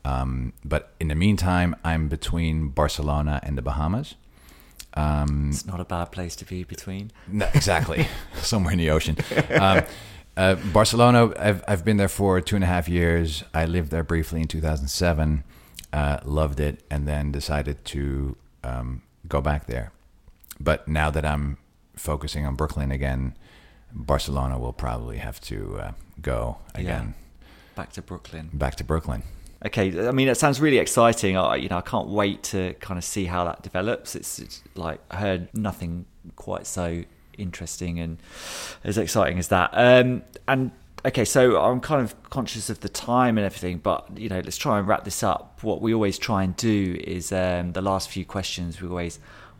[0.04, 4.16] Um, but in the meantime, I'm between Barcelona and the Bahamas.
[4.94, 7.12] Um, It's not a bad place to be between.
[7.28, 8.08] no, exactly.
[8.36, 9.18] Somewhere in the ocean.
[9.60, 9.84] Um,
[10.38, 13.44] uh, Barcelona, I've, I've been there for two and a half years.
[13.54, 15.44] I lived there briefly in 2007,
[15.94, 19.92] uh, loved it, and then decided to um, go back there.
[20.60, 21.58] But now that I'm
[21.96, 23.36] focusing on Brooklyn again,
[23.96, 25.92] Barcelona will probably have to uh,
[26.22, 27.16] go again
[27.76, 28.50] Back to Brooklyn.
[28.54, 29.24] back to Brooklyn.
[29.66, 31.38] Okay, I mean it sounds really exciting.
[31.38, 34.16] I, you know, I can't wait to kind of see how that develops.
[34.16, 37.04] It's, it's like I heard nothing quite so
[37.38, 38.18] interesting and
[38.84, 39.72] as exciting as that.
[39.74, 40.72] Um, and
[41.06, 44.58] okay, so I'm kind of conscious of the time and everything, but you know, let's
[44.58, 45.60] try and wrap this up.
[45.64, 48.82] What we always try and do is um, the last few questions.
[48.82, 49.20] We always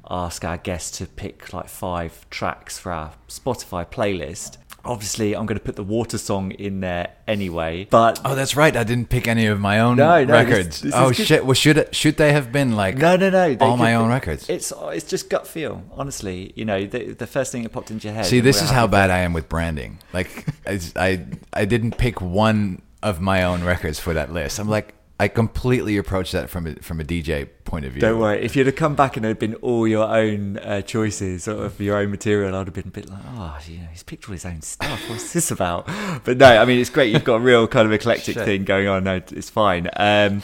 [0.10, 4.58] ask our guests to pick like five tracks for our Spotify playlist.
[4.84, 8.76] Obviously, I'm going to put the water song in there anyway, but Oh, that's right.
[8.78, 10.82] I didn't pick any of my own No, no, records.
[10.82, 11.44] this is oh shit!
[11.44, 13.58] Well, should it, should they have been like No, no, no.
[13.62, 14.48] all my could- own records?
[14.48, 16.54] It's it's just gut feel, honestly.
[16.56, 18.26] You know, the, the first thing that popped into your head.
[18.28, 19.98] See, this is how bad I am with branding.
[20.14, 20.46] Like,
[20.96, 24.60] I, I didn't pick one of my own records for that list.
[24.60, 28.02] I'm like, I completely approach that from a, from a DJ point of view.
[28.02, 28.44] Don't worry.
[28.44, 31.80] If you'd have come back and it had been all your own uh, choices of
[31.80, 34.34] your own material, I'd have been a bit like, oh, you know, he's picked all
[34.34, 35.10] his own stuff.
[35.10, 35.88] What's this about?
[36.26, 37.14] But no, I mean, it's great.
[37.14, 38.46] You've got a real kind of eclectic Shit.
[38.46, 39.06] thing going on.
[39.06, 39.90] No, it's fine.
[39.96, 40.44] Um,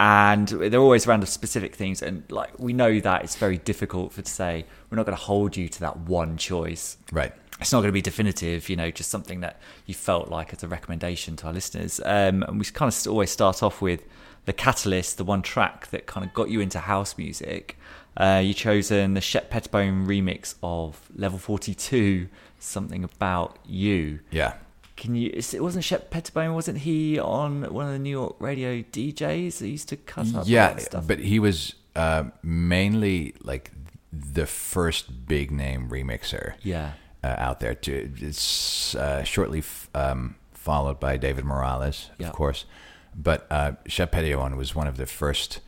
[0.00, 2.00] and they're always around specific things.
[2.00, 5.22] And like, we know that it's very difficult for to say, we're not going to
[5.22, 6.96] hold you to that one choice.
[7.12, 7.32] Right.
[7.60, 10.62] It's not going to be definitive, you know, just something that you felt like as
[10.62, 12.00] a recommendation to our listeners.
[12.04, 14.04] Um, and we kind of always start off with
[14.44, 17.76] the catalyst, the one track that kind of got you into house music.
[18.16, 22.28] Uh, you chosen the Shep Pettibone remix of Level 42,
[22.58, 24.20] Something About You.
[24.30, 24.54] Yeah.
[24.96, 25.30] Can you?
[25.32, 29.68] It wasn't Shep Pettibone, wasn't he on one of the New York radio DJs that
[29.68, 33.70] used to cut up Yeah, but he was uh, mainly like
[34.12, 36.54] the first big name remixer.
[36.62, 36.92] Yeah.
[37.24, 38.12] Uh, out there too.
[38.18, 42.28] It's uh, shortly f- um, followed by David Morales, Yeah.
[42.28, 42.64] of course.
[43.12, 45.60] But uh, Shep Pettibone was one of the first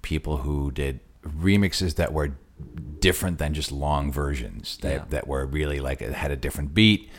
[0.00, 2.36] people who did remixes that were
[3.00, 4.78] different than just long versions.
[4.78, 5.04] That Yeah.
[5.10, 7.10] that were really like it had a different beat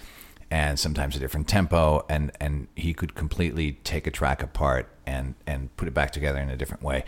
[0.49, 5.35] and sometimes a different tempo, and and he could completely take a track apart and
[5.45, 7.03] and put it back together in a different way.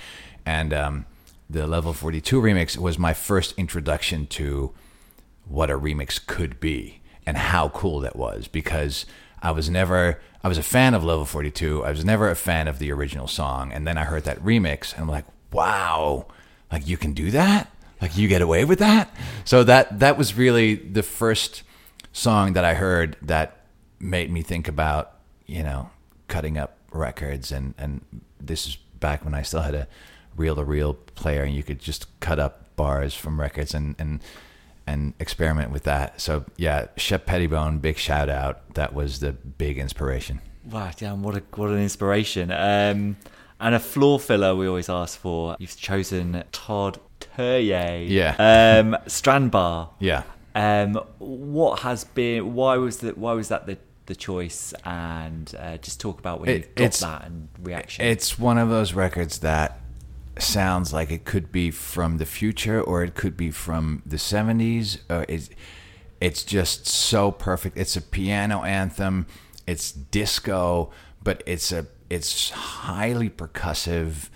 [0.45, 1.05] And um,
[1.49, 4.73] the Level 42 remix was my first introduction to
[5.49, 9.05] what a remix could be and how cool that was because
[9.41, 11.83] I was never I was a fan of Level 42.
[11.83, 14.93] I was never a fan of the original song and then I heard that remix
[14.93, 16.27] and I'm like, "Wow,
[16.71, 17.71] like you can do that?
[18.01, 19.13] Like you get away with that?"
[19.45, 21.63] So that that was really the first
[22.13, 23.65] song that I heard that
[23.99, 25.13] made me think about,
[25.45, 25.89] you know,
[26.27, 28.01] cutting up records and and
[28.39, 29.87] this is back when I still had a
[30.35, 34.21] reel to reel player and you could just cut up bars from records and and
[34.87, 36.19] and experiment with that.
[36.21, 38.73] So yeah, Shep Pettibone, big shout out.
[38.75, 40.41] That was the big inspiration.
[40.65, 42.51] Wow, damn, what a what an inspiration.
[42.51, 43.17] Um,
[43.59, 45.55] and a floor filler we always ask for.
[45.59, 48.07] You've chosen Todd Terje.
[48.09, 48.35] Yeah.
[48.83, 49.91] Um, Strand Bar.
[49.99, 50.23] Yeah.
[50.55, 52.53] Um, what has been?
[52.55, 53.17] Why was that?
[53.17, 53.77] Why was that the
[54.07, 54.73] the choice?
[54.85, 58.05] And uh, just talk about when It- you got that and reaction.
[58.05, 59.79] It's one of those records that
[60.41, 64.99] sounds like it could be from the future or it could be from the 70s.
[65.09, 65.49] Uh, it's,
[66.19, 67.77] it's just so perfect.
[67.77, 69.27] It's a piano anthem.
[69.65, 70.91] It's disco,
[71.23, 74.29] but it's a it's highly percussive.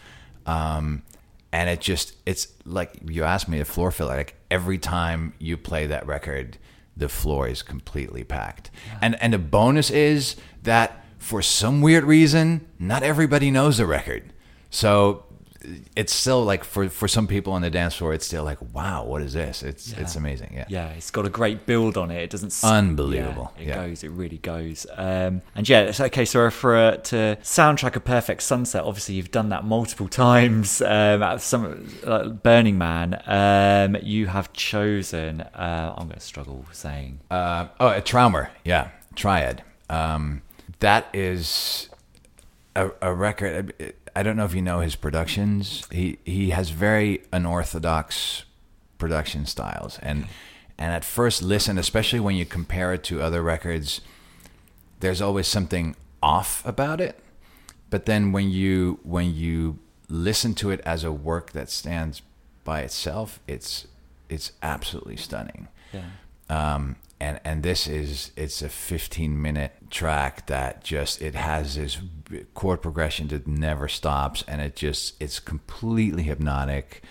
[0.45, 1.04] Um,
[1.52, 4.18] and it just it's like you asked me a floor filler.
[4.18, 6.58] Like every time you play that record,
[6.95, 8.72] the floor is completely packed.
[9.02, 14.34] And and the bonus is that for some weird reason, not everybody knows the record.
[14.70, 15.26] So
[15.95, 19.03] it's still like for for some people on the dance floor, it's still like, wow,
[19.05, 19.62] what is this?
[19.64, 20.53] It's it's amazing.
[20.55, 20.66] Yeah.
[20.70, 22.22] Yeah, it's got a great build on it.
[22.24, 23.53] It doesn't Unbelievable.
[23.57, 23.76] Yeah, it Yeah.
[23.88, 24.03] goes.
[24.03, 24.86] It really goes.
[24.95, 26.26] Um, and yeah, it's okay.
[26.26, 30.82] So for uh, to soundtrack a perfect sunset, obviously you've done that multiple times.
[30.82, 35.41] Um, at some like Burning Man, um, you have chosen.
[35.41, 37.20] Uh, I'm going to struggle saying.
[37.30, 38.49] Uh, oh, a trauma.
[38.66, 39.64] yeah, Triad.
[39.89, 40.41] Um,
[40.80, 41.89] that is
[42.76, 43.93] a, a record.
[44.16, 45.86] I don't know if you know his productions.
[45.91, 48.43] He he has very unorthodox
[48.97, 50.28] production styles, and
[50.78, 54.01] and at first listen, especially when you compare it to other records,
[54.99, 57.20] there's always something off about it.
[57.89, 62.22] But then when you when you listen to it as a work that stands
[62.64, 63.88] by itself, it's
[64.30, 65.68] it's absolutely stunning.
[65.93, 66.03] Yeah.
[66.49, 71.99] Um, and and this is it's a 15 minute track that just it has this
[72.55, 77.03] chord progression that never stops, and it just it's completely hypnotic.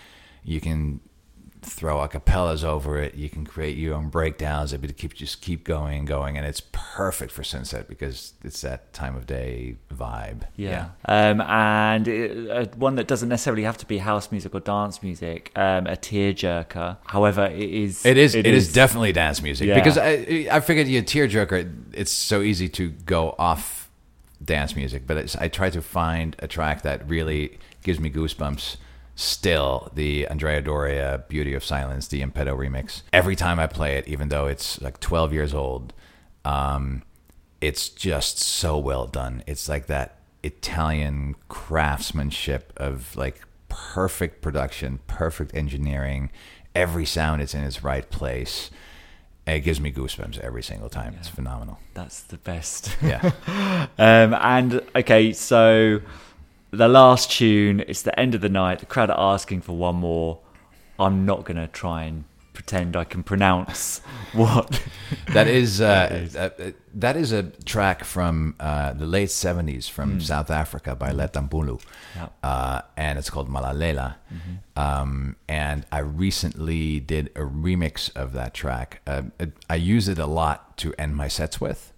[0.43, 1.01] You can
[1.63, 3.15] throw acapellas over it.
[3.15, 4.73] You can create your own breakdowns.
[4.73, 8.93] It keep just keep going and going, and it's perfect for sunset because it's that
[8.93, 10.43] time of day vibe.
[10.57, 10.91] Yeah.
[11.07, 15.03] Um, and it, uh, one that doesn't necessarily have to be house music or dance
[15.03, 16.97] music, um, a tearjerker.
[17.07, 18.05] However, it is.
[18.07, 18.35] It is.
[18.35, 19.75] it is, definitely dance music Yeah.
[19.75, 21.71] because I I figured you tearjerker.
[21.93, 23.91] It's so easy to go off
[24.43, 28.77] dance music, but it's, I try to find a track that really gives me goosebumps.
[29.21, 33.03] Still, the Andrea Doria "Beauty of Silence," the Impeto remix.
[33.13, 35.93] Every time I play it, even though it's like 12 years old,
[36.43, 37.03] um,
[37.61, 39.45] it's just so well done.
[39.47, 46.31] It's like that Italian craftsmanship of like perfect production, perfect engineering.
[46.75, 48.71] Every sound is in its right place.
[49.47, 51.15] It gives me goosebumps every single time.
[51.19, 51.79] It's phenomenal.
[51.93, 52.97] That's the best.
[53.03, 53.33] Yeah.
[53.99, 56.01] um, and okay, so
[56.71, 58.79] the last tune, it's the end of the night.
[58.81, 60.39] The crowd are asking for one more.
[60.99, 64.01] I'm not going to try and pretend I can pronounce
[64.35, 64.83] what.
[65.33, 66.29] that is uh,
[66.61, 71.41] uh, that is a track from uh, the late seventies from South Africa by Letta
[71.41, 71.81] Mbulu,
[72.17, 72.29] Yeah.
[72.43, 74.17] uh, and it's called Malalela.
[74.77, 79.01] Um, and I recently did a remix of that track.
[79.07, 81.93] Uh, it, I use it a lot to end my sets with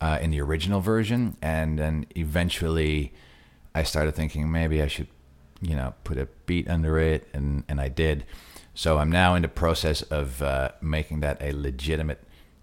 [0.00, 3.12] uh, in the original version, and then eventually
[3.74, 5.08] I started thinking maybe I should,
[5.60, 8.24] you know, put a beat under it, and and I did.
[8.74, 12.20] So I'm now in the process of uh, making that a legitimate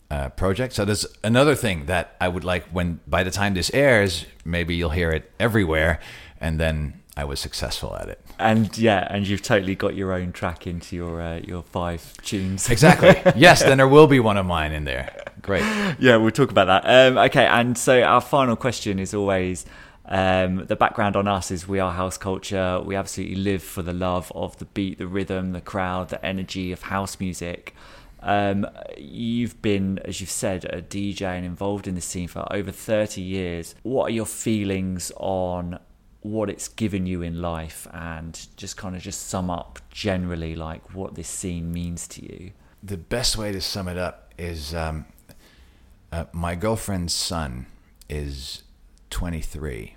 [0.09, 0.73] uh, project.
[0.73, 4.75] So there's another thing that I would like when by the time this airs, maybe
[4.75, 5.99] you'll hear it everywhere,
[6.39, 8.19] and then I was successful at it.
[8.39, 12.69] And yeah, and you've totally got your own track into your uh, your five tunes.
[12.69, 13.15] Exactly.
[13.35, 15.13] yes, then there will be one of mine in there.
[15.41, 15.63] Great.
[15.99, 16.83] yeah, we'll talk about that.
[16.85, 19.65] Um, okay, and so our final question is always
[20.11, 22.81] um, the background on us is we are house culture.
[22.83, 26.73] We absolutely live for the love of the beat, the rhythm, the crowd, the energy
[26.73, 27.73] of house music.
[28.19, 32.71] Um, you've been, as you've said, a DJ and involved in the scene for over
[32.71, 33.73] 30 years.
[33.83, 35.79] What are your feelings on
[36.19, 40.93] what it's given you in life and just kind of just sum up generally like
[40.93, 42.51] what this scene means to you?
[42.83, 45.05] The best way to sum it up is um,
[46.11, 47.67] uh, my girlfriend's son
[48.09, 48.63] is
[49.09, 49.95] 23,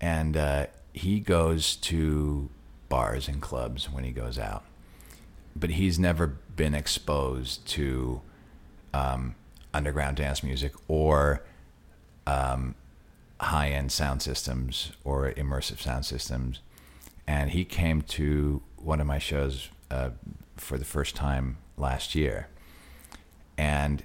[0.00, 2.48] and uh, he goes to
[2.88, 4.64] bars and clubs when he goes out,
[5.54, 8.20] but he's never been exposed to
[8.92, 9.34] um,
[9.72, 11.42] underground dance music or
[12.26, 12.74] um,
[13.40, 16.60] high end sound systems or immersive sound systems.
[17.26, 20.10] And he came to one of my shows uh,
[20.56, 22.48] for the first time last year.
[23.56, 24.02] And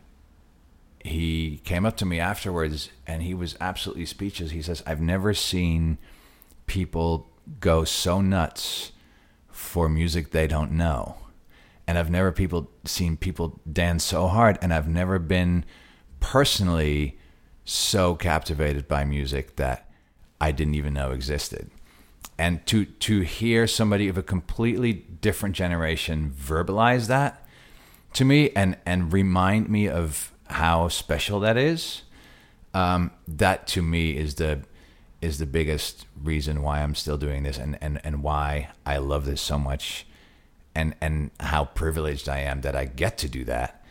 [1.05, 4.49] he came up to me afterwards and he was absolutely speechless.
[4.49, 5.99] He says, I've never seen
[6.65, 7.29] people
[7.59, 8.91] go so nuts
[9.47, 11.17] for music they don't know.
[11.87, 15.63] And I've never people seen people dance so hard and I've never been
[16.19, 17.19] personally
[17.63, 19.87] so captivated by music that
[20.41, 21.69] I didn't even know existed.
[22.39, 27.47] And to to hear somebody of a completely different generation verbalize that
[28.13, 32.03] to me and and remind me of how special that is,
[32.73, 34.61] um, that to me is the
[35.21, 39.25] is the biggest reason why I'm still doing this and, and, and why I love
[39.25, 40.05] this so much
[40.73, 43.83] and and how privileged I am that I get to do that.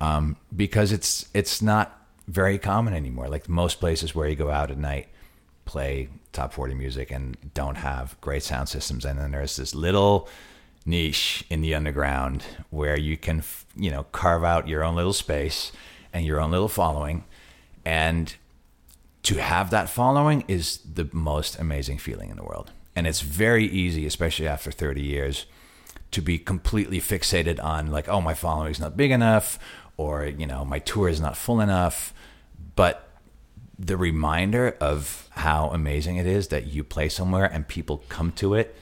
[0.00, 1.98] Um, because it's it's not
[2.28, 3.28] very common anymore.
[3.28, 5.08] Like most places where you go out at night,
[5.64, 9.06] play top 40 music and don't have great sound systems.
[9.06, 10.28] And then there's this little
[10.84, 13.42] niche in the underground where you can,
[13.74, 15.72] you know, carve out your own little space
[16.12, 17.24] and your own little following.
[17.84, 18.34] And
[19.22, 22.72] to have that following is the most amazing feeling in the world.
[22.96, 25.46] And it's very easy, especially after 30 years,
[26.10, 29.58] to be completely fixated on like, oh, my following is not big enough,
[29.96, 32.12] or you know, my tour is not full enough.
[32.74, 33.08] But
[33.78, 38.54] the reminder of how amazing it is that you play somewhere and people come to
[38.54, 38.74] it,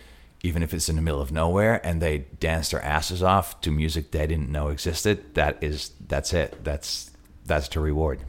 [0.43, 3.71] even if it's in the middle of nowhere, and they dance their asses off to
[3.71, 5.35] music they didn't know existed.
[5.35, 6.65] That is, that's it.
[6.65, 7.11] That's
[7.49, 8.21] that's the reward.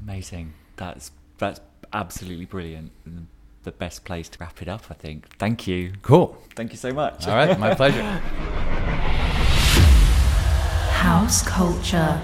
[0.00, 0.54] Amazing.
[0.76, 1.60] That's that's
[1.92, 2.90] absolutely brilliant.
[3.62, 5.36] The best place to wrap it up, I think.
[5.38, 5.92] Thank you.
[6.02, 6.36] Cool.
[6.54, 7.26] Thank you so much.
[7.26, 8.02] All right, my pleasure.
[10.92, 12.20] House culture.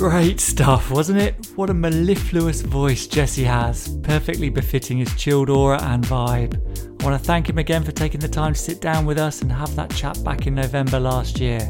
[0.00, 1.34] Great stuff, wasn't it?
[1.56, 6.54] What a mellifluous voice Jesse has, perfectly befitting his chilled aura and vibe.
[7.02, 9.42] I want to thank him again for taking the time to sit down with us
[9.42, 11.60] and have that chat back in November last year.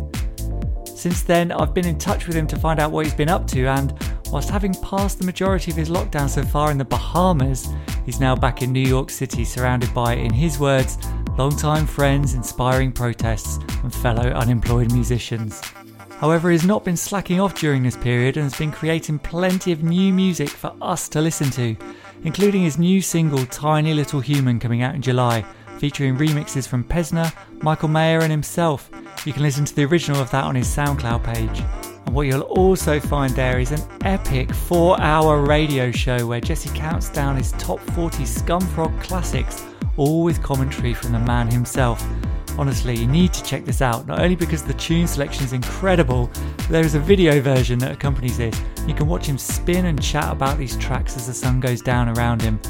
[0.84, 3.48] Since then, I've been in touch with him to find out what he's been up
[3.48, 3.98] to, and
[4.30, 7.68] whilst having passed the majority of his lockdown so far in the Bahamas,
[8.06, 10.98] he's now back in New York City, surrounded by, in his words,
[11.36, 15.60] long-time friends, inspiring protests, and fellow unemployed musicians.
[16.20, 19.82] However, he's not been slacking off during this period and has been creating plenty of
[19.82, 21.74] new music for us to listen to,
[22.24, 25.42] including his new single Tiny Little Human coming out in July,
[25.78, 28.90] featuring remixes from Pezzner, Michael Mayer, and himself.
[29.24, 31.64] You can listen to the original of that on his SoundCloud page.
[32.04, 36.68] And what you'll also find there is an epic four hour radio show where Jesse
[36.76, 39.64] counts down his top 40 Scumfrog classics,
[39.96, 42.06] all with commentary from the man himself.
[42.58, 46.30] Honestly, you need to check this out, not only because the tune selection is incredible,
[46.68, 48.60] there is a video version that accompanies it.
[48.86, 52.08] You can watch him spin and chat about these tracks as the sun goes down
[52.08, 52.60] around him.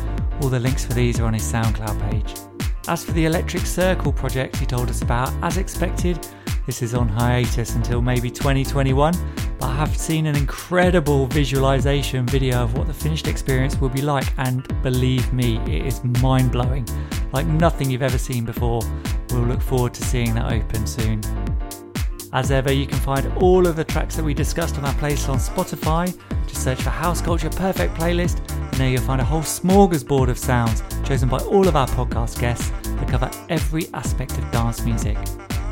[0.43, 2.50] All the links for these are on his SoundCloud page.
[2.89, 6.27] As for the Electric Circle project he told us about, as expected,
[6.67, 9.15] this is on hiatus until maybe 2021,
[9.59, 14.03] but I have seen an incredible visualization video of what the finished experience will be
[14.03, 16.87] like, and believe me, it is mind blowing,
[17.33, 18.81] like nothing you've ever seen before.
[19.31, 21.21] We'll look forward to seeing that open soon.
[22.33, 25.29] As ever, you can find all of the tracks that we discussed on our playlist
[25.29, 26.17] on Spotify.
[26.47, 30.39] Just search for House Culture Perfect Playlist, and there you'll find a whole smorgasbord of
[30.39, 35.19] sounds chosen by all of our podcast guests that cover every aspect of dance music.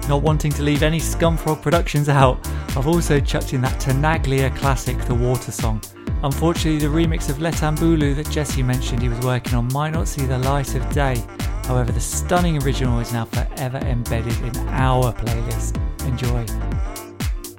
[0.09, 2.45] Not wanting to leave any Scumfrog productions out,
[2.77, 5.81] I've also chucked in that Tenaglia classic, The Water Song.
[6.25, 10.09] Unfortunately, the remix of Letta Mbulu that Jesse mentioned he was working on might not
[10.09, 11.25] see the light of day.
[11.69, 15.77] However, the stunning original is now forever embedded in our playlist.
[16.09, 16.47] Enjoy.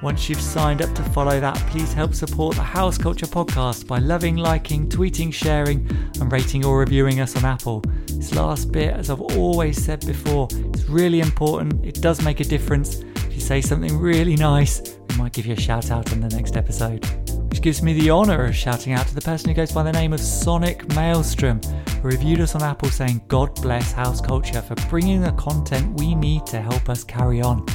[0.01, 3.99] Once you've signed up to follow that, please help support the House Culture podcast by
[3.99, 5.87] loving, liking, tweeting, sharing,
[6.19, 7.81] and rating or reviewing us on Apple.
[8.07, 11.85] This last bit, as I've always said before, is really important.
[11.85, 13.01] It does make a difference.
[13.27, 16.35] If you say something really nice, we might give you a shout out in the
[16.35, 17.05] next episode.
[17.49, 19.91] Which gives me the honour of shouting out to the person who goes by the
[19.91, 21.59] name of Sonic Maelstrom,
[22.01, 26.15] who reviewed us on Apple saying, God bless House Culture for bringing the content we
[26.15, 27.65] need to help us carry on.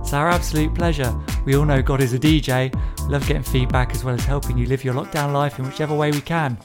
[0.00, 1.12] It's our absolute pleasure.
[1.44, 2.72] We all know God is a DJ.
[3.08, 6.12] Love getting feedback as well as helping you live your lockdown life in whichever way
[6.12, 6.58] we can.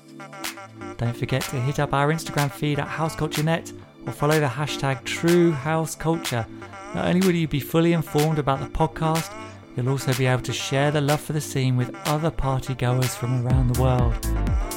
[0.97, 3.73] Don't forget to hit up our Instagram feed at HouseCultureNet
[4.05, 6.45] or follow the hashtag TrueHouseCulture.
[6.93, 9.33] Not only will you be fully informed about the podcast,
[9.75, 13.15] You'll also be able to share the love for the scene with other party goers
[13.15, 14.13] from around the world.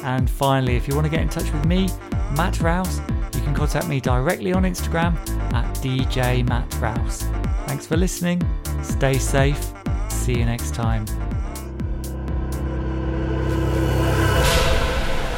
[0.05, 1.89] And finally, if you want to get in touch with me,
[2.37, 3.01] Matt Rouse,
[3.35, 5.17] you can contact me directly on Instagram
[5.53, 7.23] at DJ Matt Rouse.
[7.67, 8.41] Thanks for listening.
[8.83, 9.73] Stay safe.
[10.09, 11.07] See you next time.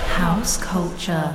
[0.08, 1.34] House culture.